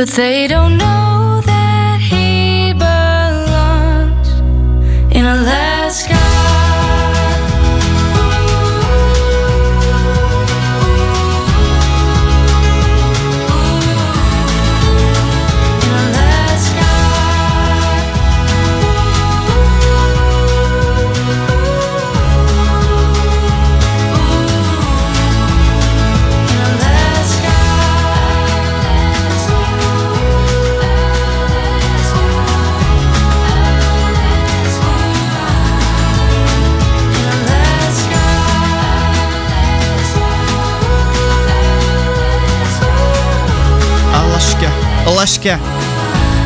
But 0.00 0.08
they 0.08 0.46
don't 0.48 0.78
know 0.78 1.09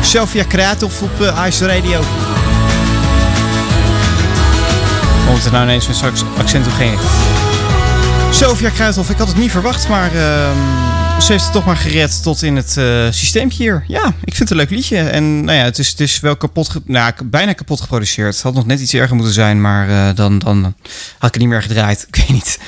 Sophia 0.01 0.43
Kruithof 0.43 1.01
op 1.01 1.21
eh, 1.21 1.45
Ice 1.47 1.65
Radio. 1.65 1.99
Komt 5.27 5.43
het 5.43 5.51
nou 5.51 5.63
ineens 5.63 5.87
met 5.87 5.95
zo'n 5.95 6.11
accent 6.37 6.67
ging 6.77 6.99
Sophia 8.31 8.69
Kruithof, 8.69 9.09
ik 9.09 9.17
had 9.17 9.27
het 9.27 9.37
niet 9.37 9.51
verwacht, 9.51 9.87
maar 9.87 10.11
ehm, 10.15 10.57
ze 11.19 11.31
heeft 11.31 11.43
het 11.43 11.53
toch 11.53 11.65
maar 11.65 11.77
gered 11.77 12.23
tot 12.23 12.41
in 12.43 12.55
het 12.55 12.77
eh 12.77 13.07
systeempje 13.11 13.63
hier. 13.63 13.83
Ja, 13.87 14.05
ik 14.23 14.35
vind 14.35 14.39
het 14.39 14.49
een 14.49 14.57
leuk 14.57 14.69
liedje. 14.69 14.97
En 14.97 15.43
nou 15.43 15.57
ja, 15.57 15.63
het 15.63 15.79
is, 15.79 15.87
het 15.89 15.99
is 15.99 16.19
wel 16.19 16.35
kapot, 16.35 16.69
ge- 16.69 16.81
nou, 16.85 17.13
bijna 17.25 17.53
kapot 17.53 17.81
geproduceerd. 17.81 18.33
Het 18.33 18.43
had 18.43 18.53
nog 18.53 18.65
net 18.65 18.79
iets 18.79 18.93
erger 18.93 19.15
moeten 19.15 19.33
zijn, 19.33 19.61
maar 19.61 19.89
eh, 19.89 20.15
dan, 20.15 20.39
dan 20.39 20.63
had 21.17 21.27
ik 21.27 21.33
het 21.33 21.37
niet 21.37 21.47
meer 21.47 21.61
gedraaid. 21.61 22.05
Ik 22.09 22.15
weet 22.15 22.29
niet. 22.29 22.59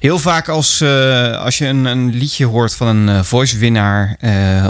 Heel 0.00 0.18
vaak 0.18 0.48
als, 0.48 0.80
eh, 0.80 1.36
als 1.40 1.58
je 1.58 1.66
een, 1.66 1.84
een 1.84 2.14
liedje 2.14 2.46
hoort 2.46 2.74
van 2.74 2.86
een 2.96 3.24
voice-winnaar, 3.24 4.16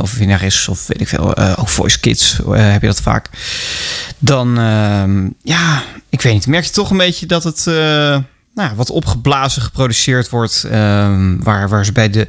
of 0.03 0.14
winnares, 0.14 0.68
of 0.68 0.87
weet 0.87 1.01
ik 1.01 1.09
veel, 1.09 1.37
ook 1.37 1.68
voice 1.68 2.01
kids, 2.01 2.39
heb 2.51 2.80
je 2.80 2.87
dat 2.87 3.01
vaak. 3.01 3.28
Dan, 4.18 4.59
ehm, 4.59 5.28
ja, 5.43 5.82
ik 6.11 6.22
weet 6.22 6.32
niet. 6.32 6.47
Merk 6.47 6.64
je 6.64 6.70
toch 6.70 6.91
een 6.91 6.97
beetje 6.97 7.26
dat 7.26 7.45
het... 7.45 7.66
nou, 8.57 8.76
wat 8.76 8.90
opgeblazen 8.90 9.62
geproduceerd 9.62 10.28
wordt. 10.28 10.64
ehm, 10.64 11.36
waar, 11.38 11.68
waar 11.68 11.84
ze 11.84 11.92
bij 11.92 12.11
de 12.11 12.26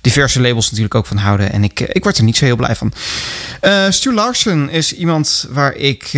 diverse 0.00 0.40
labels 0.40 0.64
natuurlijk 0.64 0.94
ook 0.94 1.06
van 1.06 1.16
houden. 1.16 1.52
En 1.52 1.64
ik, 1.64 1.80
eh, 1.80 1.88
ik 1.92 2.02
word 2.02 2.18
er 2.18 2.24
niet 2.24 2.36
zo 2.36 2.44
heel 2.44 2.56
blij 2.56 2.76
van. 2.76 2.92
Eh 3.60 3.84
Stu 3.88 4.14
Larsen 4.14 4.70
is 4.70 4.92
iemand 4.92 5.46
waar 5.50 5.74
ik 5.74 6.10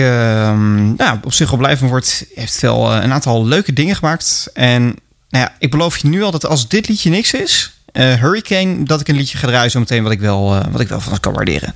nou, 0.96 1.18
op 1.24 1.32
zich 1.32 1.50
wel 1.50 1.58
blij 1.58 1.76
van 1.76 1.88
word. 1.88 2.24
Heeft 2.34 2.61
wel 2.61 2.92
eh, 2.92 3.02
een 3.02 3.12
aantal 3.12 3.46
leuke 3.46 3.72
dingen 3.72 3.96
gemaakt. 3.96 4.50
En 4.54 4.82
nou 5.28 5.44
ja, 5.44 5.54
ik 5.58 5.70
beloof 5.70 5.98
je 5.98 6.08
nu 6.08 6.22
al 6.22 6.30
dat 6.30 6.46
als 6.46 6.68
dit 6.68 6.88
liedje 6.88 7.11
niks 7.11 7.32
is. 7.32 7.74
Hurricane, 7.92 8.82
dat 8.84 9.00
ik 9.00 9.08
een 9.08 9.16
liedje 9.16 9.38
ga 9.38 9.46
draaien 9.46 9.70
zometeen 9.70 10.02
wat 10.02 10.12
ik 10.12 10.20
wel, 10.20 10.70
wat 10.70 10.80
ik 10.80 10.88
wel 10.88 11.00
van 11.00 11.20
kan 11.20 11.32
waarderen. 11.32 11.74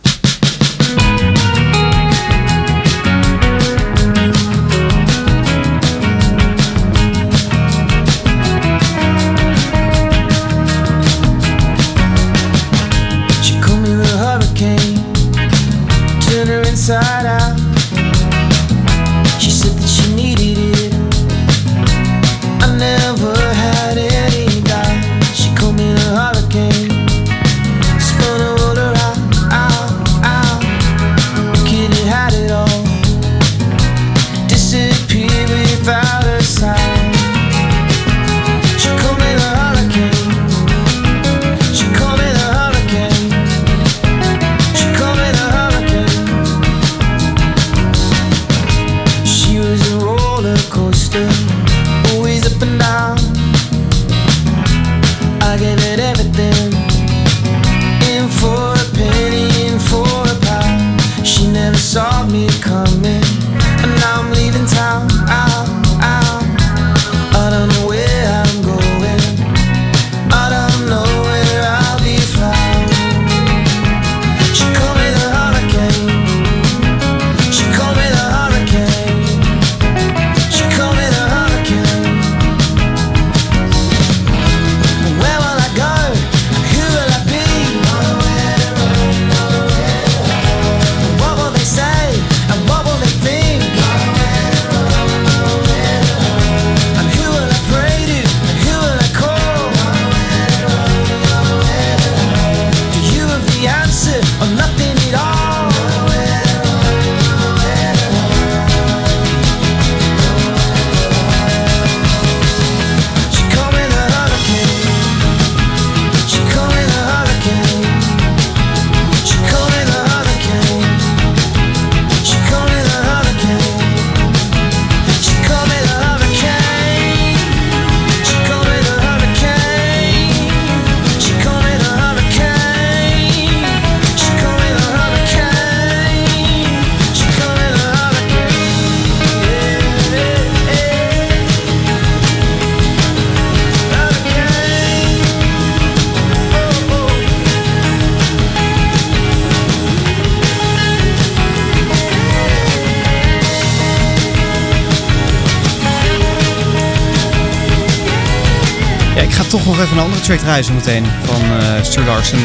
Track 160.24 160.38
draaien 160.38 160.64
zo 160.64 160.72
meteen 160.72 161.04
van 161.24 161.40
eh 161.42 161.82
Stu 161.82 162.04
Larsen. 162.04 162.38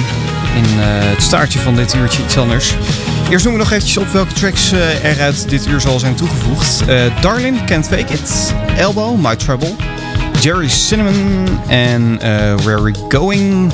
In 0.56 0.64
eh, 0.64 0.86
het 0.86 1.24
staartje 1.24 1.60
van 1.60 1.76
dit 1.76 1.96
uurtje 1.96 2.24
iets 2.24 2.38
anders. 2.38 2.74
Eerst 3.30 3.46
noem 3.46 3.54
ik 3.54 3.60
nog 3.60 3.72
eventjes 3.72 3.98
op 3.98 4.08
welke 4.12 4.34
tracks 4.34 4.72
eh, 4.72 5.06
er 5.06 5.22
uit 5.22 5.50
dit 5.50 5.68
uur 5.68 5.82
zal 5.82 6.00
zijn 6.00 6.16
toegevoegd. 6.16 6.84
Eh 6.88 7.22
Darlin, 7.22 7.66
Can't 7.66 7.88
Fake 7.88 8.14
It. 8.14 8.54
Elbow, 8.78 9.18
My 9.22 9.36
Trouble. 9.36 9.72
Jerry 10.42 10.70
Cinnamon 10.70 11.48
en 11.68 12.18
Where 12.64 12.82
We 12.82 12.94
Going. 13.10 13.74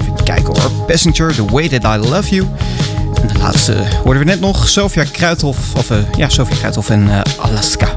Even 0.00 0.24
kijken 0.24 0.44
hoor. 0.44 0.70
Passenger, 0.86 1.34
The 1.34 1.44
Way 1.44 1.68
That 1.68 1.96
I 1.96 2.08
Love 2.08 2.34
You. 2.34 2.48
De 3.26 3.38
laatste 3.38 3.76
hoorden 4.04 4.24
we 4.24 4.30
net 4.30 4.40
nog. 4.40 4.68
Sofia 4.68 5.04
Kruithof, 5.12 5.58
of 5.76 5.88
ja, 6.16 6.28
Sofia 6.28 6.56
Kruithof 6.56 6.90
en 6.90 7.10
Alaska. 7.40 7.88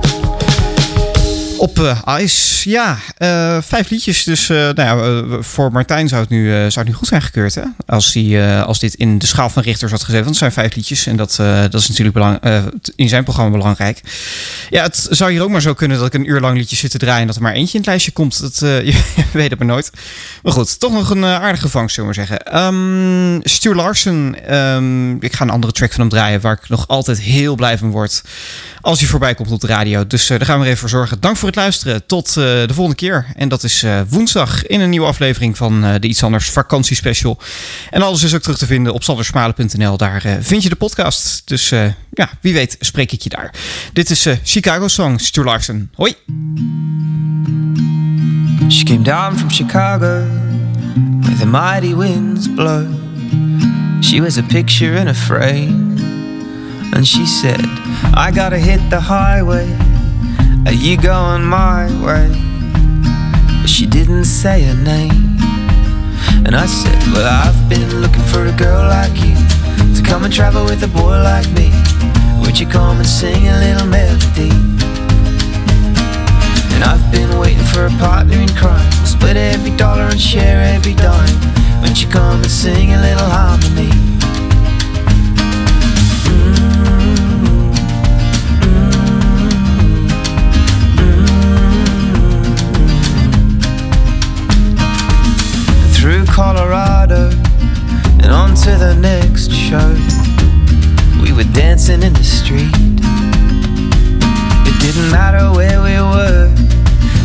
Op 1.57 1.97
Ice, 2.19 2.54
ja, 2.71 2.97
eh, 3.17 3.57
vijf 3.61 3.89
liedjes. 3.89 4.23
Dus 4.23 4.49
eh, 4.49 4.57
nou 4.57 4.75
ja, 4.75 5.41
voor 5.41 5.71
Martijn 5.71 6.07
zou 6.07 6.21
het, 6.21 6.29
nu, 6.29 6.51
eh, 6.51 6.57
zou 6.57 6.73
het 6.73 6.87
nu 6.87 6.93
goed 6.93 7.07
zijn 7.07 7.21
gekeurd. 7.21 7.55
Hè? 7.55 7.61
Als, 7.85 8.13
hij, 8.13 8.61
als 8.63 8.79
dit 8.79 8.93
in 8.93 9.17
de 9.17 9.25
schaal 9.25 9.49
van 9.49 9.63
richters 9.63 9.91
had 9.91 10.03
gezet. 10.03 10.23
Want 10.23 10.29
het 10.29 10.37
zijn 10.37 10.51
vijf 10.51 10.75
liedjes. 10.75 11.07
En 11.07 11.15
dat, 11.15 11.35
dat 11.71 11.81
is 11.81 11.87
natuurlijk 11.87 12.15
belang, 12.15 12.39
in 12.95 13.09
zijn 13.09 13.23
programma 13.23 13.51
belangrijk. 13.51 14.01
Ja, 14.69 14.83
het 14.83 15.07
zou 15.09 15.31
hier 15.31 15.41
ook 15.43 15.49
maar 15.49 15.61
zo 15.61 15.73
kunnen 15.73 15.97
dat 15.97 16.07
ik 16.07 16.13
een 16.13 16.29
uur 16.29 16.39
lang 16.39 16.57
liedjes 16.57 16.79
zit 16.79 16.91
te 16.91 16.97
draaien. 16.97 17.21
En 17.21 17.27
dat 17.27 17.35
er 17.35 17.41
maar 17.41 17.53
eentje 17.53 17.73
in 17.73 17.79
het 17.79 17.89
lijstje 17.89 18.11
komt. 18.11 18.41
Dat, 18.41 18.59
je 18.89 19.03
weet 19.33 19.49
het 19.49 19.59
maar 19.59 19.67
nooit. 19.67 19.91
Maar 20.43 20.53
goed, 20.53 20.79
toch 20.79 20.91
nog 20.91 21.09
een 21.09 21.25
aardige 21.25 21.69
vangst, 21.69 21.95
zullen 21.95 22.09
we 22.09 22.15
maar 22.15 22.27
zeggen. 22.27 22.45
Ehm 22.45 23.39
Stu 23.43 23.75
Larsen, 23.75 24.35
ehm, 24.47 25.15
ik 25.15 25.33
ga 25.33 25.43
een 25.43 25.49
andere 25.49 25.73
track 25.73 25.91
van 25.91 25.99
hem 25.99 26.09
draaien. 26.09 26.41
Waar 26.41 26.59
ik 26.63 26.69
nog 26.69 26.87
altijd 26.87 27.19
heel 27.19 27.55
blij 27.55 27.77
van 27.77 27.91
word. 27.91 28.23
Als 28.81 28.99
hij 28.99 29.09
voorbij 29.09 29.35
komt 29.35 29.51
op 29.51 29.61
de 29.61 29.67
radio. 29.67 30.07
Dus 30.07 30.27
daar 30.27 30.45
gaan 30.45 30.59
we 30.59 30.65
even 30.65 30.77
voor 30.77 30.89
zorgen. 30.89 31.19
Dank 31.19 31.37
voor 31.37 31.47
het 31.47 31.57
luisteren. 31.57 32.05
Tot 32.05 32.37
de 32.65 32.73
volgende 32.73 32.99
keer. 32.99 33.25
En 33.35 33.49
dat 33.49 33.63
is 33.63 33.83
eh, 33.83 34.01
woensdag 34.09 34.65
in 34.65 34.79
een 34.81 34.89
nieuwe 34.89 35.07
aflevering 35.07 35.57
van 35.57 35.83
eh, 35.83 35.93
de 35.99 36.07
Iets 36.07 36.23
Anders 36.23 36.49
vakantiespecial. 36.49 37.39
En 37.89 38.01
alles 38.01 38.23
is 38.23 38.35
ook 38.35 38.41
terug 38.41 38.57
te 38.57 38.65
vinden 38.65 38.93
op 38.93 39.03
sandersmalen.nl. 39.03 39.97
Daar 39.97 40.25
eh, 40.25 40.33
vind 40.39 40.63
je 40.63 40.69
de 40.69 40.75
podcast. 40.75 41.41
Dus 41.45 41.71
eh, 41.71 41.85
ja, 42.11 42.29
wie 42.41 42.53
weet 42.53 42.75
spreek 42.79 43.11
ik 43.11 43.21
je 43.21 43.29
daar. 43.29 43.53
Dit 43.93 44.09
is 44.09 44.25
eh, 44.25 44.35
Chicago 44.43 44.87
Song, 44.87 45.19
Stu 45.19 45.43
Larsen. 45.43 45.91
Hoi! 45.95 46.15
She 48.69 48.83
came 48.83 49.01
down 49.01 49.37
from 49.37 49.51
Chicago 49.51 50.23
where 51.21 51.35
the 51.39 51.45
mighty 51.45 51.95
winds 51.95 52.53
blow. 52.55 52.85
She 54.01 54.21
was 54.21 54.37
a 54.37 54.43
picture 54.43 54.99
in 54.99 55.07
a 55.07 55.13
frame. 55.13 55.95
And 56.91 57.07
she 57.07 57.25
said, 57.25 57.65
I 58.13 58.31
gotta 58.31 58.57
hit 58.57 58.89
the 58.89 58.99
highway. 58.99 59.67
Are 60.65 60.73
you 60.73 60.97
going 60.97 61.43
my 61.43 61.87
way? 62.03 62.44
Didn't 64.05 64.25
say 64.25 64.61
her 64.65 64.75
name. 64.83 65.35
And 66.45 66.55
I 66.55 66.67
said, 66.67 67.01
Well, 67.11 67.25
I've 67.25 67.57
been 67.67 68.01
looking 68.01 68.21
for 68.25 68.45
a 68.45 68.51
girl 68.51 68.87
like 68.87 69.17
you 69.17 69.33
to 69.95 70.03
come 70.03 70.23
and 70.25 70.31
travel 70.31 70.63
with 70.63 70.83
a 70.83 70.87
boy 70.87 71.17
like 71.23 71.49
me. 71.53 71.73
Would 72.41 72.59
you 72.59 72.67
come 72.67 72.97
and 72.97 73.07
sing 73.07 73.47
a 73.47 73.57
little 73.57 73.87
melody? 73.87 74.53
And 76.75 76.83
I've 76.83 77.11
been 77.11 77.39
waiting 77.39 77.65
for 77.73 77.87
a 77.87 77.93
partner 77.97 78.37
in 78.37 78.49
crime. 78.49 78.87
We'll 78.99 79.07
Split 79.07 79.37
every 79.37 79.75
dollar 79.75 80.03
and 80.03 80.21
share 80.21 80.61
every 80.61 80.93
dime. 80.93 81.81
Won't 81.81 81.99
you 81.99 82.07
come 82.07 82.43
and 82.43 82.51
sing 82.51 82.93
a 82.93 83.01
little 83.01 83.25
harmony? 83.25 84.04
Colorado 96.35 97.29
and 98.19 98.25
on 98.25 98.55
to 98.55 98.71
the 98.75 98.93
next 98.99 99.53
show. 99.53 99.95
We 101.23 101.31
were 101.31 101.49
dancing 101.53 102.03
in 102.03 102.11
the 102.11 102.25
street. 102.25 102.75
It 104.67 104.77
didn't 104.81 105.11
matter 105.11 105.55
where 105.55 105.81
we 105.81 105.95
were, 105.95 106.53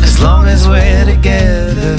as 0.01 0.17
long 0.23 0.47
as 0.47 0.65
we're 0.65 1.03
together. 1.03 1.97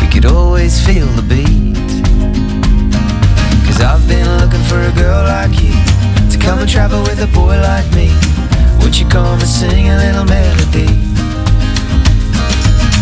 We 0.00 0.06
could 0.06 0.26
always 0.26 0.78
feel 0.86 1.06
the 1.18 1.22
beat. 1.22 1.74
Cause 3.66 3.80
I've 3.80 4.06
been 4.06 4.28
looking 4.38 4.62
for 4.70 4.80
a 4.80 4.92
girl 4.92 5.24
like 5.24 5.60
you 5.60 5.74
to 6.30 6.38
come 6.38 6.60
and 6.60 6.70
travel 6.70 7.02
with 7.02 7.18
a 7.18 7.26
boy 7.34 7.58
like 7.58 7.90
me. 7.92 8.14
Would 8.84 8.96
you 8.96 9.08
come 9.08 9.40
and 9.40 9.42
sing 9.42 9.88
a 9.88 9.96
little 9.96 10.26
melody? 10.26 11.15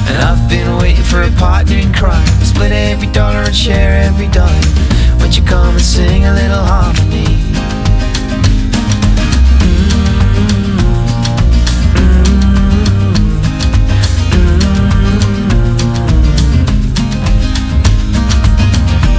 And 0.07 0.23
I've 0.23 0.49
been 0.49 0.77
waiting 0.79 1.05
for 1.05 1.23
a 1.23 1.31
partner 1.33 1.77
in 1.77 1.93
crime, 1.93 2.27
split 2.43 2.73
every 2.73 3.09
dollar 3.13 3.43
and 3.43 3.55
share 3.55 4.03
every 4.03 4.29
dime. 4.29 4.63
Would 5.21 5.37
you 5.37 5.43
come 5.43 5.75
and 5.75 5.85
sing 5.85 6.25
a 6.25 6.33
little 6.33 6.63
harmony? 6.63 7.41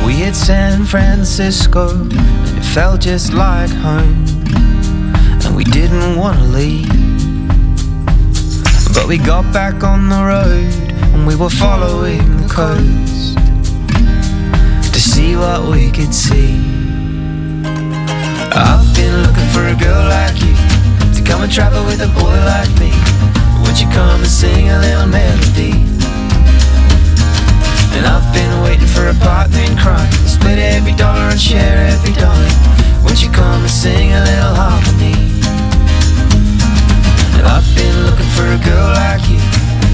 We 0.06 0.14
hit 0.24 0.36
San 0.36 0.86
Francisco, 0.86 1.90
and 1.90 2.58
it 2.58 2.64
felt 2.64 3.02
just 3.02 3.34
like 3.34 3.70
home. 3.70 4.26
And 5.44 5.56
we 5.56 5.64
didn't 5.64 6.16
want 6.18 6.38
to 6.38 6.46
leave. 6.46 6.95
But 8.96 9.08
we 9.08 9.18
got 9.18 9.52
back 9.52 9.84
on 9.84 10.08
the 10.08 10.24
road, 10.24 10.72
and 11.14 11.28
we 11.28 11.36
were 11.36 11.50
following 11.50 12.24
the 12.38 12.48
coast 12.48 13.36
to 14.94 15.00
see 15.00 15.36
what 15.36 15.70
we 15.70 15.92
could 15.92 16.14
see. 16.16 16.56
I've 18.56 18.88
been 18.96 19.14
looking 19.22 19.50
for 19.52 19.68
a 19.68 19.76
girl 19.76 20.02
like 20.08 20.40
you 20.40 20.56
to 21.12 21.22
come 21.28 21.44
and 21.44 21.52
travel 21.52 21.84
with 21.84 22.00
a 22.00 22.08
boy 22.16 22.40
like 22.48 22.72
me. 22.80 22.96
Would 23.68 23.78
you 23.78 23.88
come 23.92 24.22
and 24.24 24.32
sing 24.32 24.70
a 24.70 24.80
little 24.80 25.08
melody? 25.08 25.76
And 28.00 28.06
I've 28.08 28.34
been 28.34 28.64
waiting 28.64 28.88
for 28.88 29.08
a 29.08 29.14
partner 29.16 29.60
in 29.60 29.78
crime 29.78 30.12
Split 30.26 30.58
every 30.58 30.94
dollar 30.94 31.30
and 31.32 31.40
share 31.40 31.88
every 31.88 32.14
dime 32.14 33.04
Won't 33.04 33.24
you 33.24 33.30
come 33.30 33.62
and 33.62 33.72
sing 33.72 34.12
a 34.12 34.20
little 34.24 34.56
harmony? 34.56 35.35
And 37.36 37.46
I've 37.48 37.68
been 37.76 37.96
looking 38.06 38.32
for 38.36 38.48
a 38.48 38.60
girl 38.64 38.88
like 38.96 39.24
you 39.30 39.40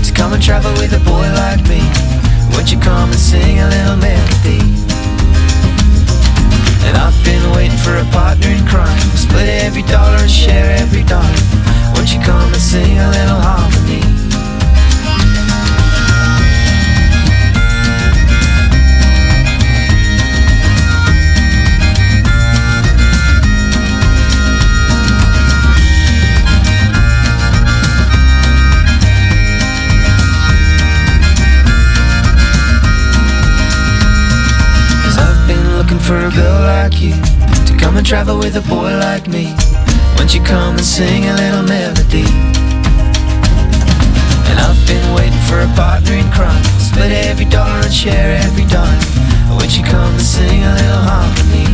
To 0.06 0.12
come 0.14 0.34
and 0.34 0.42
travel 0.42 0.72
with 0.74 0.94
a 0.94 1.02
boy 1.04 1.28
like 1.44 1.62
me 1.68 1.82
Won't 2.54 2.72
you 2.72 2.80
come 2.80 3.10
and 3.10 3.20
sing 3.20 3.60
a 3.60 3.68
little 3.68 3.98
melody? 3.98 4.62
And 6.86 6.98
I've 6.98 7.18
been 7.24 7.44
waiting 7.56 7.78
for 7.78 7.96
a 7.98 8.06
partner 8.12 8.50
in 8.50 8.66
crime 8.68 9.00
Split 9.16 9.48
every 9.64 9.84
dollar 9.84 10.18
and 10.18 10.32
share 10.32 10.72
every 10.78 11.04
dime 11.04 11.40
Won't 11.96 12.14
you 12.14 12.22
come 12.22 12.52
and 12.52 12.62
sing 12.62 12.98
a 12.98 13.10
little 13.10 13.40
harmony? 13.40 14.11
For 36.12 36.28
a 36.28 36.32
girl 36.32 36.60
like 36.76 37.00
you 37.00 37.16
To 37.68 37.74
come 37.80 37.96
and 37.96 38.06
travel 38.06 38.38
with 38.38 38.58
a 38.58 38.66
boy 38.68 38.92
like 39.08 39.28
me 39.30 39.56
Won't 40.18 40.36
you 40.36 40.44
come 40.44 40.76
and 40.76 40.86
sing 40.98 41.24
a 41.32 41.34
little 41.42 41.64
melody? 41.64 42.28
And 44.50 44.58
I've 44.60 44.82
been 44.92 45.08
waiting 45.16 45.44
for 45.48 45.60
a 45.62 45.72
partner 45.74 46.14
in 46.22 46.28
crime 46.36 46.64
Split 46.88 47.14
every 47.30 47.46
dollar 47.46 47.80
and 47.88 47.94
share 47.94 48.36
every 48.46 48.66
dime 48.66 49.02
Won't 49.56 49.78
you 49.78 49.84
come 49.86 50.12
and 50.12 50.22
sing 50.36 50.60
a 50.64 50.74
little 50.82 51.04
harmony? 51.12 51.70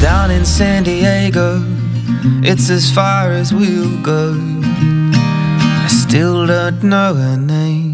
Down 0.00 0.30
in 0.30 0.46
San 0.46 0.84
Diego, 0.84 1.60
it's 2.42 2.70
as 2.70 2.90
far 2.90 3.32
as 3.32 3.52
we'll 3.52 4.02
go. 4.02 4.34
I 5.84 5.88
still 5.88 6.46
don't 6.46 6.82
know 6.82 7.14
her 7.14 7.36
name. 7.36 7.87